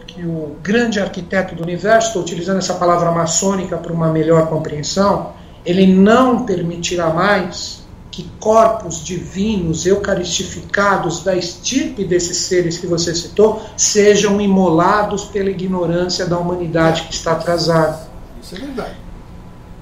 [0.06, 5.32] que o grande arquiteto do universo, estou utilizando essa palavra maçônica para uma melhor compreensão,
[5.64, 13.60] ele não permitirá mais que corpos divinos eucaristificados da estirpe desses seres que você citou
[13.76, 18.06] sejam imolados pela ignorância da humanidade que está atrasada.
[18.40, 19.04] Isso é verdade.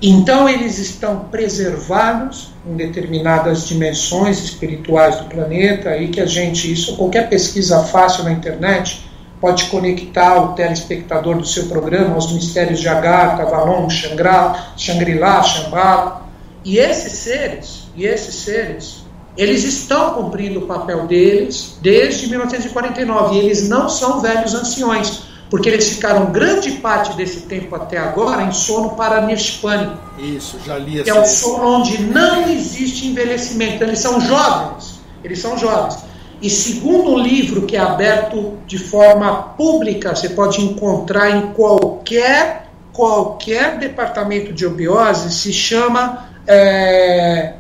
[0.00, 6.96] Então eles estão preservados em determinadas dimensões espirituais do planeta, aí que a gente, isso
[6.96, 9.08] qualquer pesquisa fácil na internet,
[9.42, 16.22] pode conectar o telespectador do seu programa aos mistérios de Agartha, Avalon, Shangri-La, Shambhala.
[16.64, 19.04] E esses seres, e esses seres,
[19.36, 25.68] eles estão cumprindo o papel deles desde 1949 e eles não são velhos anciões, porque
[25.68, 29.98] eles ficaram grande parte desse tempo até agora em sono paranirspânico.
[30.20, 31.10] Isso, já li essa.
[31.10, 33.82] É o sono onde não existe envelhecimento.
[33.82, 36.11] Eles são jovens, eles são jovens.
[36.42, 42.62] E segundo o livro que é aberto de forma pública, você pode encontrar em qualquer
[42.92, 47.54] qualquer departamento de eubiose, se chama é,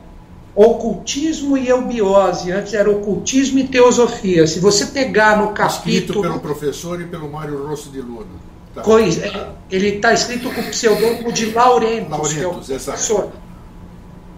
[0.54, 2.52] Ocultismo e Eubiose.
[2.52, 4.46] Antes era Ocultismo e Teosofia.
[4.46, 5.94] Se você pegar no capítulo.
[5.94, 8.26] Escrito pelo professor e pelo Mário Rosso de Luna.
[8.74, 8.82] Tá.
[8.82, 13.24] Coisa, é, ele está escrito com o pseudônimo de Laurentus, Laurentus que é o professor.
[13.24, 13.42] Exato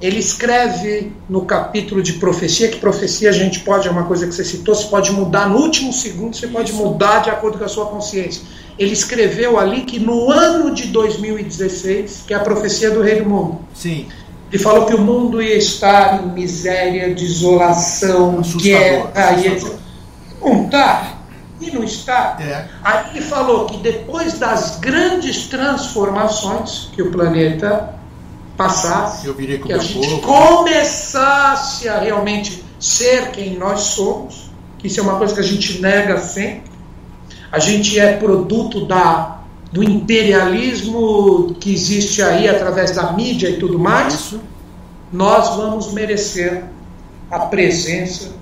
[0.05, 4.35] ele escreve no capítulo de profecia, que profecia a gente pode, é uma coisa que
[4.35, 6.55] você citou, você pode mudar no último segundo, você Isso.
[6.55, 8.43] pode mudar de acordo com a sua consciência.
[8.79, 13.31] Ele escreveu ali que no ano de 2016, que é a profecia do rei do
[13.31, 13.61] mundo.
[13.73, 14.07] Sim.
[14.53, 19.79] Ele falou que o mundo ia estar em miséria, desolação, assustador, guerra, assustador.
[20.43, 21.19] e Não está.
[21.63, 22.37] E não está.
[22.43, 22.67] É.
[22.85, 28.04] Aí ele falou que depois das grandes transformações que o planeta
[28.57, 35.17] passasse, que a gente começasse a realmente ser quem nós somos, que isso é uma
[35.17, 36.73] coisa que a gente nega sempre.
[37.51, 39.41] A gente é produto da,
[39.73, 44.15] do imperialismo que existe aí através da mídia e tudo mais.
[44.15, 44.41] Isso.
[45.13, 46.65] Nós vamos merecer
[47.31, 48.33] a presença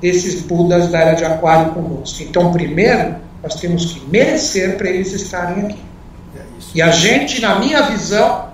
[0.00, 2.22] desses Budas da era de Aquário conosco.
[2.22, 5.78] Então, primeiro, nós temos que merecer para eles estarem aqui.
[6.36, 6.40] É
[6.74, 8.53] e a gente, na minha visão,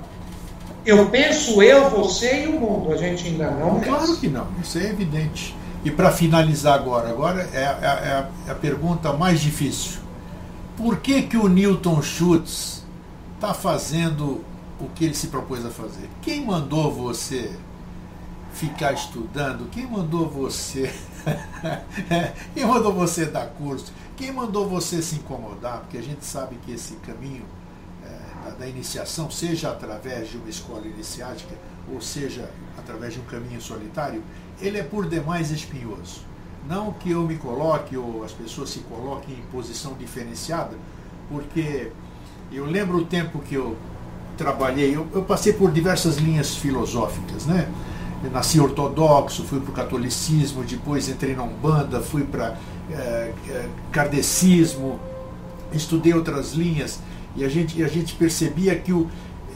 [0.84, 2.92] eu penso eu, você e o mundo.
[2.92, 3.80] A gente ainda não.
[3.80, 5.54] Claro que não, isso é evidente.
[5.84, 10.00] E para finalizar agora, agora é, é, é, a pergunta mais difícil.
[10.76, 12.84] Por que, que o Newton Schultz
[13.34, 14.44] está fazendo
[14.78, 16.08] o que ele se propôs a fazer?
[16.20, 17.50] Quem mandou você
[18.52, 19.70] ficar estudando?
[19.70, 20.92] Quem mandou você?
[22.54, 23.92] Quem mandou você dar curso?
[24.16, 25.80] Quem mandou você se incomodar?
[25.80, 27.44] Porque a gente sabe que esse caminho
[28.58, 31.54] da iniciação, seja através de uma escola iniciática,
[31.92, 34.22] ou seja através de um caminho solitário,
[34.60, 36.22] ele é por demais espinhoso.
[36.68, 40.76] Não que eu me coloque ou as pessoas se coloquem em posição diferenciada,
[41.28, 41.90] porque
[42.52, 43.76] eu lembro o tempo que eu
[44.36, 47.68] trabalhei, eu, eu passei por diversas linhas filosóficas, né?
[48.22, 52.56] Eu nasci ortodoxo, fui para o catolicismo, depois entrei na Umbanda, fui para
[52.90, 55.00] é, é, kardecismo,
[55.72, 56.98] estudei outras linhas
[57.36, 59.08] e a gente, e a gente percebia que o,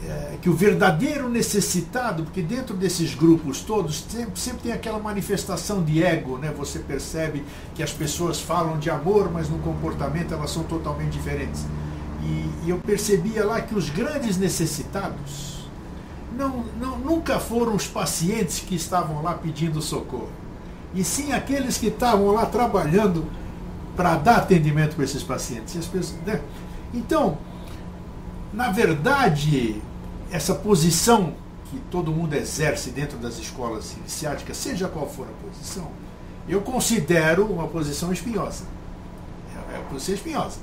[0.06, 5.82] é, que o verdadeiro necessitado, porque dentro desses grupos todos sempre, sempre tem aquela manifestação
[5.82, 6.52] de ego, né?
[6.56, 7.42] você percebe
[7.74, 11.64] que as pessoas falam de amor, mas no comportamento elas são totalmente diferentes.
[12.22, 15.68] E, e eu percebia lá que os grandes necessitados
[16.36, 20.30] não, não, nunca foram os pacientes que estavam lá pedindo socorro,
[20.94, 23.24] e sim aqueles que estavam lá trabalhando
[23.96, 25.74] para dar atendimento para esses pacientes.
[25.86, 26.40] Pessoas, né?
[26.92, 27.38] Então,
[28.54, 29.82] na verdade,
[30.30, 31.34] essa posição
[31.68, 35.90] que todo mundo exerce dentro das escolas iniciáticas, seja qual for a posição,
[36.48, 38.64] eu considero uma posição espinhosa.
[39.54, 40.58] É, é uma posição espinhosa.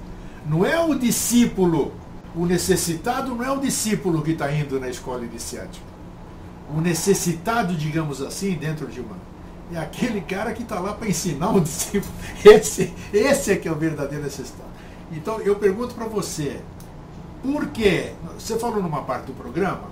[0.46, 1.92] Não é o discípulo,
[2.34, 5.86] o necessitado não é o discípulo que está indo na escola iniciática.
[6.74, 9.18] O necessitado, digamos assim, dentro de uma.
[9.74, 12.14] É aquele cara que está lá para ensinar o discípulo.
[12.46, 14.70] Esse, esse é que é o verdadeiro necessitado.
[15.12, 16.62] Então eu pergunto para você,
[17.42, 19.90] porque você falou numa parte do programa,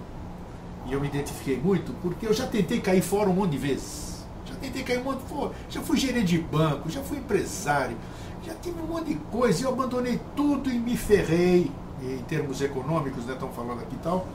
[0.85, 4.25] e eu me identifiquei muito, porque eu já tentei cair fora um monte de vezes.
[4.45, 7.95] Já tentei cair um monte de Já fui gerente de banco, já fui empresário,
[8.45, 11.71] já tive um monte de coisa, e eu abandonei tudo e me ferrei,
[12.01, 14.27] em termos econômicos, né, estão falando aqui e tal.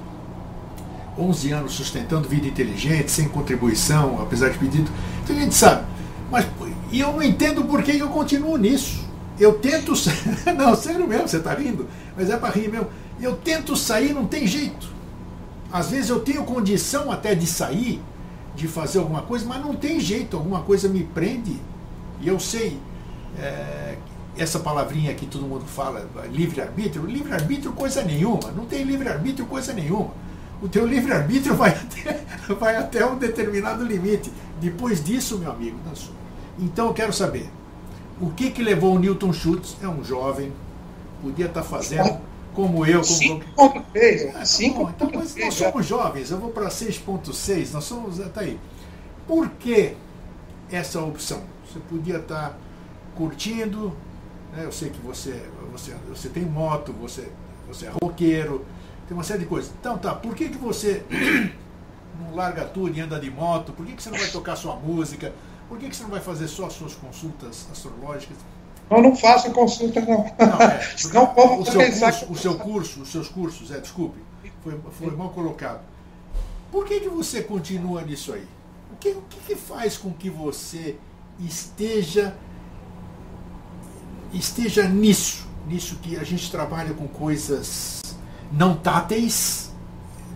[1.18, 4.90] 11 anos sustentando vida inteligente, sem contribuição, apesar de pedido.
[5.22, 5.86] Então a gente sabe.
[6.30, 6.46] Mas
[6.90, 9.04] e eu não entendo por que eu continuo nisso.
[9.38, 9.92] Eu tento.
[10.56, 12.88] não, sério mesmo, você está rindo, mas é para rir mesmo.
[13.20, 14.88] Eu tento sair, não tem jeito.
[15.72, 18.00] Às vezes eu tenho condição até de sair,
[18.54, 21.60] de fazer alguma coisa, mas não tem jeito, alguma coisa me prende.
[22.20, 22.78] E eu sei,
[23.38, 23.96] é,
[24.36, 30.12] essa palavrinha que todo mundo fala, livre-arbítrio, livre-arbítrio coisa nenhuma, não tem livre-arbítrio coisa nenhuma.
[30.62, 34.32] O teu livre-arbítrio vai até, vai até um determinado limite.
[34.60, 36.14] Depois disso, meu amigo, dançou.
[36.58, 37.48] Então eu quero saber,
[38.20, 40.52] o que que levou o Newton Schultz, é um jovem,
[41.20, 42.18] podia estar fazendo
[42.55, 43.02] como eu.
[43.02, 43.40] Como...
[43.57, 44.28] 5.3.
[44.28, 44.44] Ah, tá
[44.90, 48.18] então, mas nós somos jovens, eu vou para 6.6, nós somos.
[48.32, 48.59] Tá aí.
[49.26, 49.94] Por que
[50.70, 51.42] essa opção?
[51.66, 52.57] Você podia estar tá
[53.16, 53.92] curtindo,
[54.52, 54.64] né?
[54.64, 55.42] eu sei que você,
[55.72, 57.28] você, você tem moto, você,
[57.66, 58.64] você é roqueiro,
[59.09, 59.72] tem uma série de coisas.
[59.80, 61.02] Então tá, por que, que você
[62.20, 63.72] não larga tudo e anda de moto?
[63.72, 65.32] Por que, que você não vai tocar sua música?
[65.68, 68.36] Por que, que você não vai fazer só as suas consultas astrológicas?
[68.91, 70.24] Eu não faço consulta, não.
[70.39, 74.18] não é, Senão, o, seu curso, o seu curso, os seus cursos, é, desculpe,
[74.62, 75.80] foi, foi mal colocado.
[76.70, 78.47] Por que, que você continua nisso aí?
[78.93, 80.97] O que, o que faz com que você
[81.39, 82.37] esteja
[84.32, 88.03] esteja nisso, nisso que a gente trabalha com coisas
[88.53, 89.72] não táteis.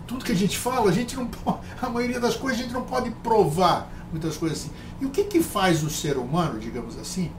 [0.06, 2.72] Tudo que a gente fala, a gente não pode, a maioria das coisas a gente
[2.72, 4.70] não pode provar muitas coisas assim.
[5.00, 7.30] E o que que faz o ser humano, digamos assim,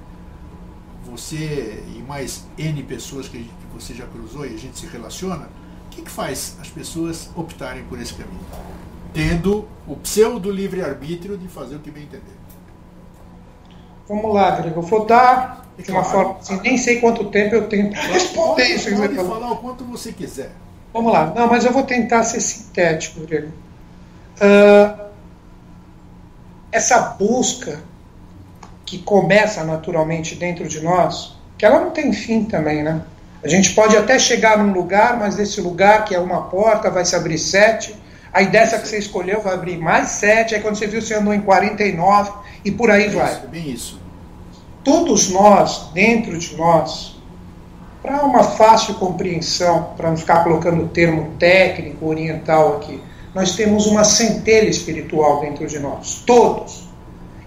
[1.10, 5.48] você e mais N pessoas que, que você já cruzou e a gente se relaciona,
[5.86, 8.46] o que, que faz as pessoas optarem por esse caminho?
[9.14, 12.38] Tendo o pseudo livre-arbítrio de fazer o que bem entender.
[14.08, 14.84] Vamos lá, Gregor.
[14.84, 18.74] Vou dar de uma forma assim, nem sei quanto tempo eu tenho para responder pode,
[18.74, 18.96] isso.
[18.96, 20.52] Pode falar o quanto você quiser.
[20.94, 21.34] Vamos lá.
[21.36, 23.52] Não, mas eu vou tentar ser sintético, Gregor.
[24.42, 25.10] Uh,
[26.72, 27.82] essa busca
[28.90, 33.04] que começa naturalmente dentro de nós, que ela não tem fim também, né?
[33.44, 37.06] A gente pode até chegar num lugar, mas desse lugar que é uma porta vai
[37.06, 37.96] se abrir sete,
[38.34, 41.32] aí dessa que você escolheu vai abrir mais sete, aí quando você viu você andou
[41.32, 42.32] em 49
[42.66, 43.32] e por aí é vai.
[43.32, 44.02] Isso, bem isso.
[44.84, 47.16] Todos nós, dentro de nós,
[48.02, 53.00] para uma fácil compreensão, para não ficar colocando termo técnico, oriental aqui,
[53.36, 56.89] nós temos uma centelha espiritual dentro de nós, todos.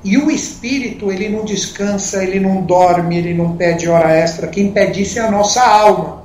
[0.04, 4.48] E o espírito, ele não descansa, ele não dorme, ele não pede hora extra.
[4.48, 6.24] Quem pede isso é a nossa alma,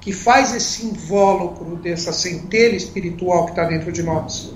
[0.00, 4.50] que faz esse invólucro dessa centelha espiritual que está dentro de nós.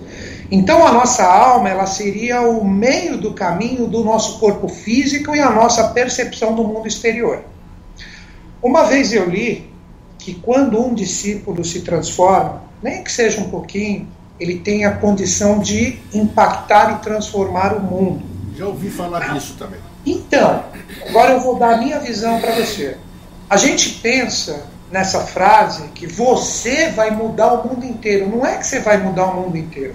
[0.51, 5.41] Então a nossa alma, ela seria o meio do caminho do nosso corpo físico e
[5.41, 7.45] a nossa percepção do mundo exterior.
[8.63, 9.71] Uma vez eu li
[10.19, 14.09] que quando um discípulo se transforma, nem que seja um pouquinho,
[14.39, 18.32] ele tem a condição de impactar e transformar o mundo.
[18.57, 19.81] Já ouvi falar disso também.
[20.05, 20.65] Então,
[21.09, 22.97] agora eu vou dar a minha visão para você.
[23.49, 28.29] A gente pensa nessa frase que você vai mudar o mundo inteiro.
[28.29, 29.95] Não é que você vai mudar o mundo inteiro.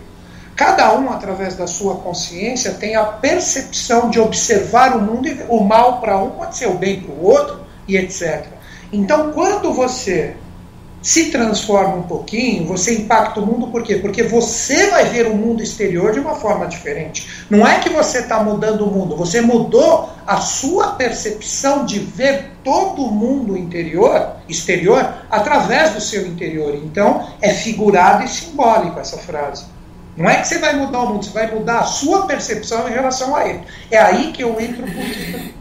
[0.56, 5.64] Cada um, através da sua consciência, tem a percepção de observar o mundo e o
[5.64, 8.48] mal para um pode ser o bem para o outro e etc.
[8.92, 10.36] Então, quando você
[11.08, 13.96] se transforma um pouquinho, você impacta o mundo por quê?
[13.96, 17.46] Porque você vai ver o mundo exterior de uma forma diferente.
[17.50, 22.52] Não é que você está mudando o mundo, você mudou a sua percepção de ver
[22.62, 26.76] todo o mundo interior, exterior através do seu interior.
[26.76, 29.64] Então, é figurado e simbólico essa frase.
[30.18, 32.92] Não é que você vai mudar o mundo, você vai mudar a sua percepção em
[32.92, 33.62] relação a ele.
[33.90, 35.57] É aí que eu entro por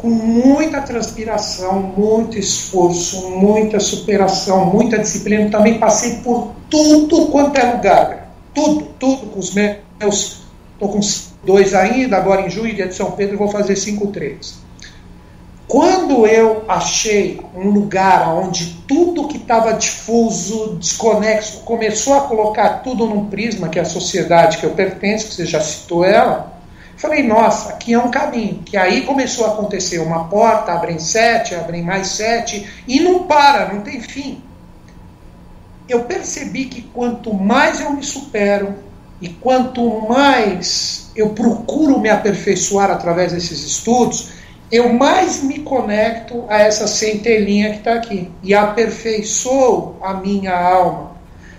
[0.00, 5.50] com muita transpiração, muito esforço, muita superação, muita disciplina.
[5.50, 8.30] Também passei por tudo quanto é lugar.
[8.54, 10.40] Tudo, tudo com os meus.
[10.72, 11.00] Estou com
[11.44, 14.58] dois ainda, agora em junho, dia de São Pedro, vou fazer cinco três.
[15.68, 23.06] Quando eu achei um lugar onde tudo que estava difuso, desconexo, começou a colocar tudo
[23.06, 26.59] num prisma, que é a sociedade que eu pertenço, que você já citou ela,
[27.00, 28.62] Falei, nossa, aqui é um caminho.
[28.62, 33.72] Que aí começou a acontecer uma porta, abrem sete, abrem mais sete, e não para,
[33.72, 34.42] não tem fim.
[35.88, 38.74] Eu percebi que quanto mais eu me supero
[39.18, 44.32] e quanto mais eu procuro me aperfeiçoar através desses estudos,
[44.70, 51.09] eu mais me conecto a essa centelhinha que está aqui e aperfeiçoo a minha alma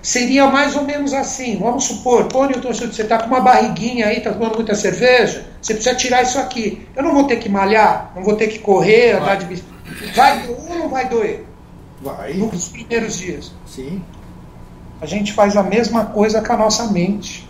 [0.01, 1.57] seria mais ou menos assim.
[1.59, 5.95] Vamos supor, Tony, você está com uma barriguinha aí, está tomando muita cerveja, você precisa
[5.95, 6.87] tirar isso aqui.
[6.95, 9.81] Eu não vou ter que malhar, não vou ter que correr, andar de bicicleta.
[10.15, 11.45] Vai doer ou não vai doer?
[12.01, 12.33] Vai.
[12.33, 13.51] Nos primeiros dias.
[13.67, 14.01] Sim.
[14.99, 17.49] A gente faz a mesma coisa com a nossa mente.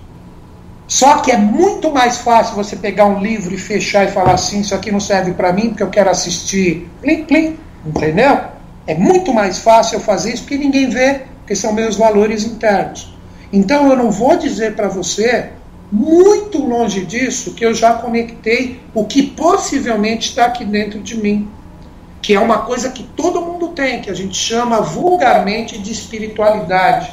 [0.88, 4.60] Só que é muito mais fácil você pegar um livro e fechar e falar assim:
[4.60, 6.90] Isso aqui não serve para mim porque eu quero assistir.
[7.02, 7.58] Plim, plim.
[7.86, 8.42] Entendeu?
[8.86, 13.14] É muito mais fácil eu fazer isso porque ninguém vê que são meus valores internos.
[13.52, 15.50] Então eu não vou dizer para você,
[15.92, 21.50] muito longe disso, que eu já conectei o que possivelmente está aqui dentro de mim,
[22.22, 27.12] que é uma coisa que todo mundo tem, que a gente chama vulgarmente de espiritualidade.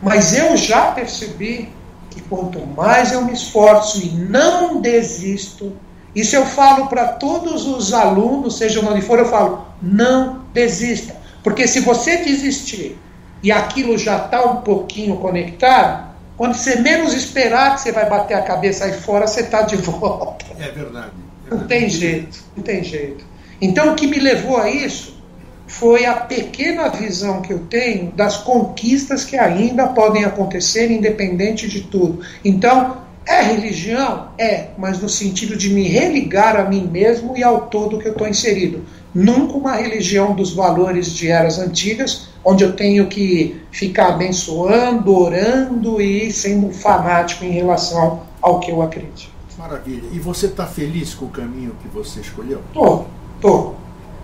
[0.00, 1.68] Mas eu já percebi
[2.10, 5.72] que quanto mais eu me esforço e não desisto,
[6.14, 11.16] Isso eu falo para todos os alunos, seja onde for, eu falo, não desista.
[11.42, 12.96] Porque se você desistir
[13.44, 18.32] e aquilo já está um pouquinho conectado, quando você menos esperar que você vai bater
[18.32, 20.46] a cabeça aí fora, você está de volta.
[20.58, 21.12] É verdade.
[21.50, 23.22] É não tem jeito, não tem jeito.
[23.60, 25.22] Então o que me levou a isso
[25.66, 31.82] foi a pequena visão que eu tenho das conquistas que ainda podem acontecer, independente de
[31.82, 32.20] tudo.
[32.42, 34.28] Então, é religião?
[34.38, 38.12] É, mas no sentido de me religar a mim mesmo e ao todo que eu
[38.12, 38.84] estou inserido.
[39.14, 46.02] Nunca uma religião dos valores de eras antigas, onde eu tenho que ficar abençoando, orando
[46.02, 49.32] e sendo fanático em relação ao que eu acredito.
[49.56, 50.02] Maravilha.
[50.12, 52.60] E você está feliz com o caminho que você escolheu?
[52.72, 53.04] Tô,
[53.40, 53.74] tô.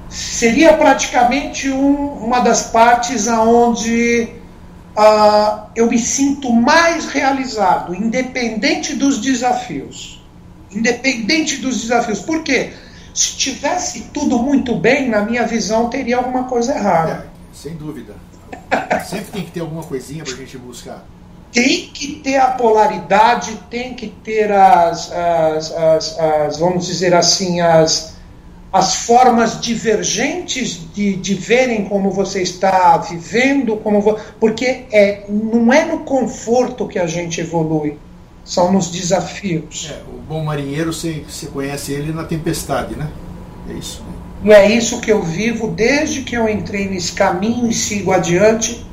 [0.09, 4.29] Seria praticamente um, uma das partes aonde
[4.97, 10.21] uh, eu me sinto mais realizado, independente dos desafios.
[10.73, 12.21] Independente dos desafios.
[12.21, 12.73] Por quê?
[13.15, 17.12] Se tivesse tudo muito bem, na minha visão, teria alguma coisa errada.
[17.12, 18.15] É, sem dúvida.
[19.05, 21.05] Sempre tem que ter alguma coisinha para a gente buscar.
[21.53, 27.61] Tem que ter a polaridade, tem que ter as, as, as, as vamos dizer assim,
[27.61, 28.15] as,
[28.73, 35.85] as formas divergentes de, de verem como você está vivendo, como porque é, não é
[35.85, 37.99] no conforto que a gente evolui,
[38.51, 39.89] são nos desafios.
[39.93, 43.09] É, o bom marinheiro, você, você conhece ele na tempestade, né?
[43.69, 44.03] É isso.
[44.43, 48.85] E é isso que eu vivo desde que eu entrei nesse caminho e sigo adiante.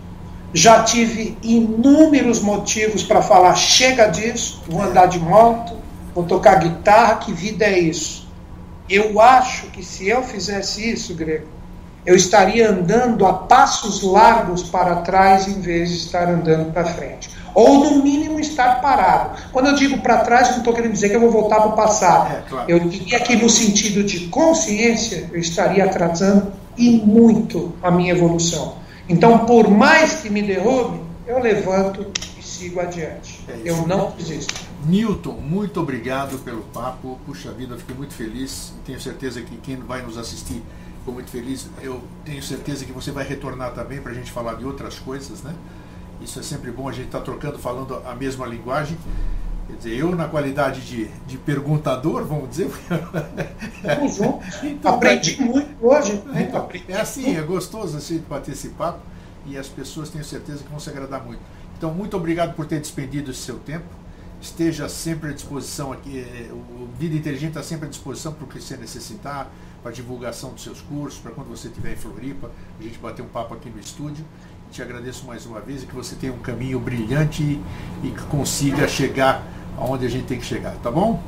[0.54, 5.74] Já tive inúmeros motivos para falar: chega disso, vou andar de moto,
[6.14, 8.28] vou tocar guitarra, que vida é isso?
[8.88, 11.48] Eu acho que se eu fizesse isso, Grego,
[12.08, 17.30] eu estaria andando a passos largos para trás em vez de estar andando para frente.
[17.54, 19.38] Ou, no mínimo, estar parado.
[19.52, 21.76] Quando eu digo para trás, não estou querendo dizer que eu vou voltar para o
[21.76, 22.34] passado.
[22.34, 22.72] É, claro.
[22.72, 28.76] Eu diria que, no sentido de consciência, eu estaria atrasando e muito a minha evolução.
[29.10, 32.08] Então, por mais que me derrube, eu levanto
[32.40, 33.44] e sigo adiante.
[33.50, 34.54] É eu não desisto.
[34.86, 37.20] Newton, muito obrigado pelo papo.
[37.26, 38.72] Puxa vida, fiquei muito feliz.
[38.86, 40.64] Tenho certeza que quem vai nos assistir
[41.08, 41.68] ficou muito feliz.
[41.82, 45.42] Eu tenho certeza que você vai retornar também para a gente falar de outras coisas,
[45.42, 45.56] né?
[46.20, 48.98] Isso é sempre bom a gente estar tá trocando, falando a mesma linguagem.
[49.68, 52.70] Quer dizer, eu na qualidade de, de perguntador, vamos dizer.
[54.64, 56.22] então, aprendi muito hoje.
[56.36, 58.20] Então, é assim, é gostoso assim,
[58.78, 59.00] papo
[59.46, 61.42] e as pessoas tenho certeza que vão se agradar muito.
[61.78, 63.86] Então, muito obrigado por ter despendido esse seu tempo
[64.42, 66.20] esteja sempre à disposição aqui.
[66.20, 69.50] É, o Vida Inteligente está sempre à disposição para o que você necessitar,
[69.82, 73.22] para a divulgação dos seus cursos, para quando você estiver em Floripa, a gente bater
[73.22, 74.26] um papo aqui no estúdio.
[74.72, 77.62] Te agradeço mais uma vez e que você tenha um caminho brilhante e,
[78.04, 79.44] e que consiga chegar
[79.78, 81.22] aonde a gente tem que chegar, tá bom?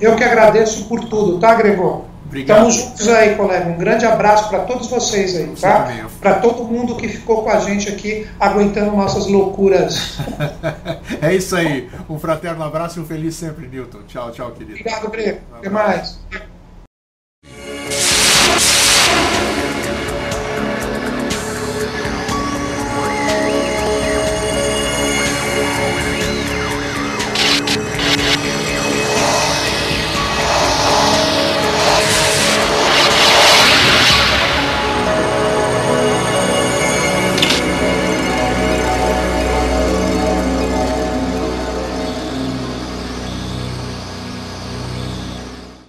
[0.00, 2.04] Eu que agradeço por tudo, tá, Gregor?
[2.26, 2.68] Obrigado.
[2.68, 3.70] Estamos juntos aí, colega.
[3.70, 5.88] Um grande abraço para todos vocês aí, tá?
[6.20, 10.18] Para todo mundo que ficou com a gente aqui, aguentando nossas loucuras.
[11.22, 11.88] é isso aí.
[12.10, 14.00] Um fraterno abraço e um feliz sempre, Newton.
[14.08, 14.72] Tchau, tchau, querido.
[14.72, 15.38] Obrigado, Breno.
[15.56, 16.18] Até mais.